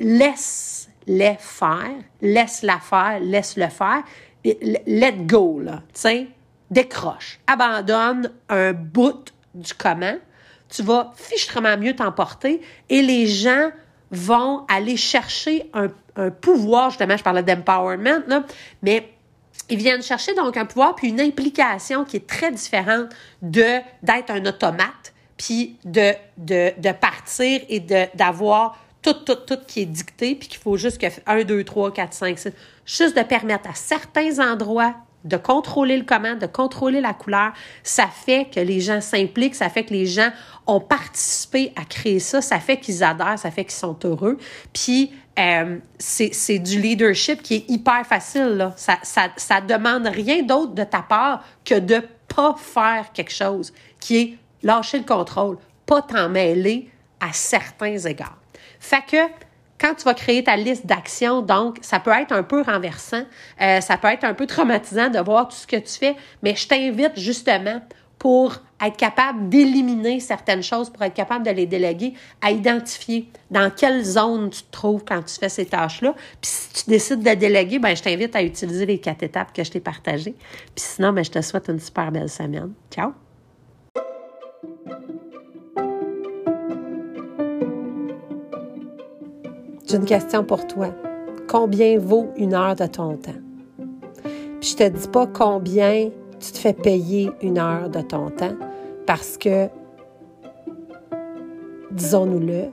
laisse-les 0.00 1.36
faire, 1.38 1.94
laisse-la 2.20 2.80
faire, 2.80 3.20
laisse-le 3.20 3.68
faire, 3.68 4.02
let 4.44 5.26
go, 5.26 5.60
là, 5.60 5.82
décroche, 6.70 7.38
abandonne 7.46 8.30
un 8.48 8.72
bout 8.72 9.32
du 9.54 9.72
comment, 9.74 10.16
tu 10.68 10.82
vas 10.82 11.12
fichtrement 11.16 11.76
mieux 11.76 11.94
t'emporter 11.94 12.60
et 12.88 13.02
les 13.02 13.26
gens 13.26 13.70
vont 14.10 14.64
aller 14.68 14.96
chercher 14.96 15.70
un, 15.72 15.88
pouvoir, 16.30 16.90
justement, 16.90 17.16
je 17.16 17.24
parlais 17.24 17.42
d'empowerment, 17.42 18.44
mais 18.82 19.08
ils 19.68 19.78
viennent 19.78 20.02
chercher 20.02 20.34
donc 20.34 20.56
un 20.56 20.66
pouvoir 20.66 20.94
puis 20.94 21.08
une 21.08 21.20
implication 21.20 22.04
qui 22.04 22.16
est 22.16 22.26
très 22.26 22.50
différente 22.50 23.08
de 23.42 23.80
d'être 24.02 24.30
un 24.30 24.44
automate 24.44 25.14
puis 25.36 25.76
de, 25.84 26.12
de, 26.36 26.72
de 26.78 26.92
partir 26.92 27.60
et 27.68 27.80
d'avoir 28.14 28.78
tout, 29.04 29.12
tout, 29.12 29.36
tout 29.46 29.58
qui 29.66 29.82
est 29.82 29.86
dicté, 29.86 30.34
puis 30.34 30.48
qu'il 30.48 30.58
faut 30.58 30.76
juste 30.76 30.98
que 30.98 31.06
1, 31.26 31.44
2, 31.44 31.62
3, 31.62 31.92
4, 31.92 32.12
5, 32.12 32.38
6, 32.38 32.52
juste 32.86 33.16
de 33.16 33.22
permettre 33.22 33.68
à 33.68 33.74
certains 33.74 34.40
endroits 34.40 34.94
de 35.24 35.36
contrôler 35.36 35.96
le 35.96 36.04
comment, 36.04 36.34
de 36.34 36.46
contrôler 36.46 37.00
la 37.00 37.14
couleur, 37.14 37.52
ça 37.82 38.06
fait 38.06 38.46
que 38.52 38.60
les 38.60 38.80
gens 38.80 39.00
s'impliquent, 39.00 39.54
ça 39.54 39.70
fait 39.70 39.84
que 39.84 39.92
les 39.92 40.06
gens 40.06 40.30
ont 40.66 40.80
participé 40.80 41.72
à 41.76 41.84
créer 41.84 42.18
ça, 42.18 42.42
ça 42.42 42.58
fait 42.60 42.78
qu'ils 42.78 43.02
adhèrent, 43.02 43.38
ça 43.38 43.50
fait 43.50 43.64
qu'ils 43.64 43.72
sont 43.72 43.96
heureux. 44.04 44.38
Puis 44.72 45.12
euh, 45.38 45.78
c'est 45.98 46.58
du 46.58 46.80
leadership 46.80 47.42
qui 47.42 47.54
est 47.54 47.70
hyper 47.70 48.06
facile. 48.06 48.56
Là. 48.56 48.74
Ça, 48.76 48.98
ça, 49.02 49.28
ça 49.36 49.60
demande 49.60 50.06
rien 50.06 50.42
d'autre 50.42 50.74
de 50.74 50.84
ta 50.84 51.00
part 51.00 51.42
que 51.64 51.78
de 51.78 52.02
pas 52.28 52.54
faire 52.58 53.06
quelque 53.14 53.32
chose, 53.32 53.72
qui 54.00 54.18
est 54.18 54.38
lâcher 54.62 54.98
le 54.98 55.04
contrôle, 55.04 55.56
pas 55.86 56.02
t'en 56.02 56.28
mêler 56.28 56.90
à 57.20 57.32
certains 57.32 57.98
égards. 57.98 58.43
Fait 58.84 59.02
que 59.10 59.16
quand 59.80 59.94
tu 59.94 60.04
vas 60.04 60.12
créer 60.12 60.44
ta 60.44 60.56
liste 60.56 60.84
d'actions, 60.84 61.40
donc, 61.40 61.78
ça 61.80 62.00
peut 62.00 62.10
être 62.10 62.32
un 62.32 62.42
peu 62.42 62.60
renversant, 62.60 63.22
euh, 63.62 63.80
ça 63.80 63.96
peut 63.96 64.08
être 64.08 64.24
un 64.24 64.34
peu 64.34 64.46
traumatisant 64.46 65.08
de 65.08 65.18
voir 65.18 65.48
tout 65.48 65.56
ce 65.56 65.66
que 65.66 65.76
tu 65.76 65.94
fais, 65.98 66.14
mais 66.42 66.54
je 66.54 66.68
t'invite 66.68 67.18
justement 67.18 67.80
pour 68.18 68.56
être 68.84 68.96
capable 68.98 69.48
d'éliminer 69.48 70.20
certaines 70.20 70.62
choses, 70.62 70.90
pour 70.90 71.02
être 71.02 71.14
capable 71.14 71.46
de 71.46 71.50
les 71.50 71.64
déléguer, 71.64 72.12
à 72.42 72.50
identifier 72.50 73.30
dans 73.50 73.70
quelle 73.70 74.04
zone 74.04 74.50
tu 74.50 74.62
te 74.62 74.70
trouves 74.70 75.02
quand 75.02 75.22
tu 75.22 75.34
fais 75.34 75.48
ces 75.48 75.64
tâches-là. 75.64 76.14
Puis 76.42 76.50
si 76.50 76.84
tu 76.84 76.90
décides 76.90 77.22
de 77.22 77.34
déléguer, 77.34 77.78
ben 77.78 77.96
je 77.96 78.02
t'invite 78.02 78.36
à 78.36 78.42
utiliser 78.42 78.84
les 78.84 78.98
quatre 78.98 79.22
étapes 79.22 79.52
que 79.54 79.64
je 79.64 79.70
t'ai 79.70 79.80
partagées. 79.80 80.34
Puis 80.74 80.84
sinon, 80.84 81.12
ben, 81.14 81.24
je 81.24 81.30
te 81.30 81.40
souhaite 81.40 81.68
une 81.68 81.80
super 81.80 82.12
belle 82.12 82.28
semaine. 82.28 82.72
Ciao! 82.90 83.23
Une 89.94 90.06
question 90.06 90.42
pour 90.42 90.66
toi. 90.66 90.88
combien 91.46 92.00
vaut 92.00 92.32
une 92.36 92.52
heure 92.52 92.74
de 92.74 92.84
ton 92.86 93.16
temps? 93.16 93.30
Puis 94.60 94.70
je 94.70 94.76
te 94.76 94.88
dis 94.88 95.06
pas 95.06 95.28
combien 95.28 96.10
tu 96.40 96.50
te 96.50 96.58
fais 96.58 96.72
payer 96.72 97.30
une 97.40 97.58
heure 97.58 97.88
de 97.88 98.00
ton 98.00 98.30
temps 98.30 98.56
parce 99.06 99.38
que, 99.38 99.68
disons-nous-le, 101.92 102.70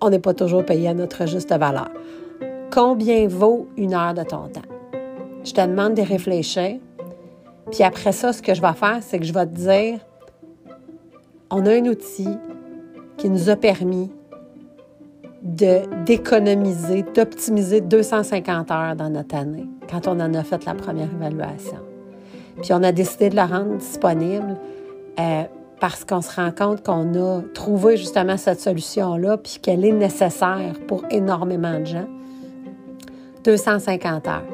on 0.00 0.10
n'est 0.10 0.18
pas 0.18 0.34
toujours 0.34 0.66
payé 0.66 0.88
à 0.88 0.94
notre 0.94 1.28
juste 1.28 1.54
valeur. 1.56 1.92
Combien 2.72 3.28
vaut 3.28 3.68
une 3.76 3.94
heure 3.94 4.14
de 4.14 4.24
ton 4.24 4.48
temps? 4.48 4.68
Je 5.44 5.52
te 5.52 5.60
demande 5.60 5.94
de 5.94 6.02
réfléchir. 6.02 6.80
Puis 7.70 7.84
après 7.84 8.10
ça, 8.10 8.32
ce 8.32 8.42
que 8.42 8.52
je 8.52 8.60
vais 8.60 8.72
faire, 8.72 8.98
c'est 9.00 9.20
que 9.20 9.24
je 9.24 9.32
vais 9.32 9.46
te 9.46 9.54
dire, 9.54 10.00
on 11.52 11.64
a 11.66 11.70
un 11.70 11.86
outil 11.86 12.36
qui 13.16 13.30
nous 13.30 13.48
a 13.48 13.54
permis 13.54 14.10
d'économiser, 15.42 17.04
d'optimiser 17.14 17.80
250 17.80 18.70
heures 18.70 18.96
dans 18.96 19.10
notre 19.10 19.34
année 19.34 19.66
quand 19.90 20.06
on 20.06 20.20
en 20.20 20.32
a 20.34 20.44
fait 20.44 20.64
la 20.64 20.74
première 20.74 21.08
évaluation. 21.12 21.78
Puis 22.62 22.72
on 22.72 22.82
a 22.82 22.92
décidé 22.92 23.28
de 23.28 23.36
la 23.36 23.46
rendre 23.46 23.76
disponible 23.76 24.56
euh, 25.18 25.42
parce 25.80 26.04
qu'on 26.04 26.22
se 26.22 26.34
rend 26.36 26.52
compte 26.52 26.84
qu'on 26.84 27.12
a 27.14 27.42
trouvé 27.54 27.96
justement 27.96 28.36
cette 28.36 28.60
solution-là, 28.60 29.36
puis 29.36 29.58
qu'elle 29.60 29.84
est 29.84 29.92
nécessaire 29.92 30.74
pour 30.86 31.04
énormément 31.10 31.80
de 31.80 31.86
gens. 31.86 32.08
250 33.42 34.28
heures. 34.28 34.44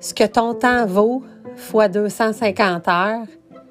Ce 0.00 0.14
que 0.14 0.24
ton 0.24 0.54
temps 0.54 0.86
vaut 0.86 1.22
fois 1.56 1.88
250 1.88 2.88
heures, 2.88 3.26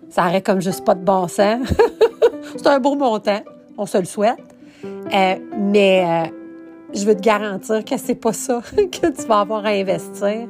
ça 0.10 0.28
aurait 0.28 0.42
comme 0.42 0.62
juste 0.62 0.86
pas 0.86 0.94
de 0.94 1.04
bon 1.04 1.28
sens. 1.28 1.68
C'est 2.58 2.68
un 2.68 2.80
beau 2.80 2.96
montant, 2.96 3.42
on 3.78 3.88
se 3.88 3.98
le 3.98 4.06
souhaite. 4.06 4.55
Euh, 5.14 5.36
mais 5.58 6.04
euh, 6.06 6.30
je 6.94 7.06
veux 7.06 7.16
te 7.16 7.22
garantir 7.22 7.84
que 7.84 7.98
c'est 7.98 8.16
pas 8.16 8.34
ça 8.34 8.62
que 8.76 9.08
tu 9.08 9.28
vas 9.28 9.42
avoir 9.42 9.66
à 9.66 9.70
investir. 9.70 10.48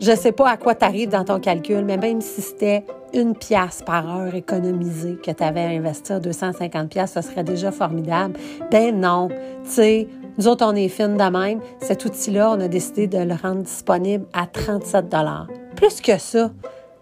Je 0.00 0.12
sais 0.14 0.32
pas 0.32 0.50
à 0.50 0.56
quoi 0.56 0.74
tu 0.74 0.84
arrives 0.84 1.08
dans 1.08 1.24
ton 1.24 1.40
calcul, 1.40 1.84
mais 1.84 1.96
même 1.96 2.20
si 2.20 2.40
c'était 2.40 2.84
une 3.12 3.34
pièce 3.34 3.82
par 3.84 4.08
heure 4.08 4.34
économisée 4.34 5.16
que 5.16 5.30
tu 5.32 5.42
avais 5.42 5.62
à 5.62 5.68
investir 5.68 6.20
250 6.20 6.88
pièces, 6.88 7.14
ce 7.14 7.22
serait 7.22 7.42
déjà 7.42 7.72
formidable. 7.72 8.38
Ben 8.70 8.98
non, 8.98 9.28
tu 9.28 9.70
sais, 9.70 10.08
nous 10.36 10.46
autres 10.46 10.64
on 10.64 10.76
est 10.76 10.88
fines 10.88 11.16
de 11.16 11.38
même. 11.38 11.60
Cet 11.80 12.04
outil-là, 12.04 12.52
on 12.52 12.60
a 12.60 12.68
décidé 12.68 13.08
de 13.08 13.18
le 13.18 13.34
rendre 13.34 13.62
disponible 13.62 14.24
à 14.32 14.46
37 14.46 15.08
dollars. 15.08 15.48
Plus 15.74 16.00
que 16.00 16.16
ça, 16.16 16.52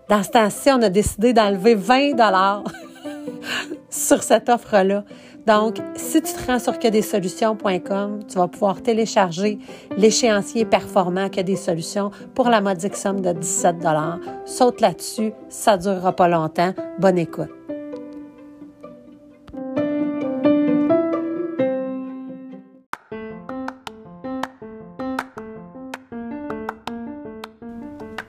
dans 0.09 0.23
ce 0.23 0.31
temps-ci, 0.31 0.71
on 0.71 0.81
a 0.81 0.89
décidé 0.89 1.35
d'enlever 1.35 1.75
20 1.75 2.13
dollars 2.13 2.65
sur 3.91 4.23
cette 4.23 4.49
offre-là. 4.49 5.05
Donc, 5.47 5.77
si 5.95 6.21
tu 6.23 6.33
te 6.33 6.47
rends 6.47 6.59
sur 6.59 6.79
que-des-solutions.com, 6.79 8.21
tu 8.29 8.39
vas 8.39 8.49
pouvoir 8.49 8.83
télécharger 8.83 9.59
l'échéancier 9.97 10.65
performant 10.65 11.29
que 11.29 11.41
des 11.41 11.57
solutions 11.57 12.11
pour 12.35 12.49
la 12.49 12.61
modique 12.61 12.97
somme 12.97 13.21
de 13.21 13.33
17 13.33 13.77
Saute 14.45 14.81
là-dessus, 14.81 15.33
ça 15.49 15.77
ne 15.77 15.83
durera 15.83 16.13
pas 16.13 16.29
longtemps. 16.29 16.75
Bonne 16.99 17.19
écoute. 17.19 17.76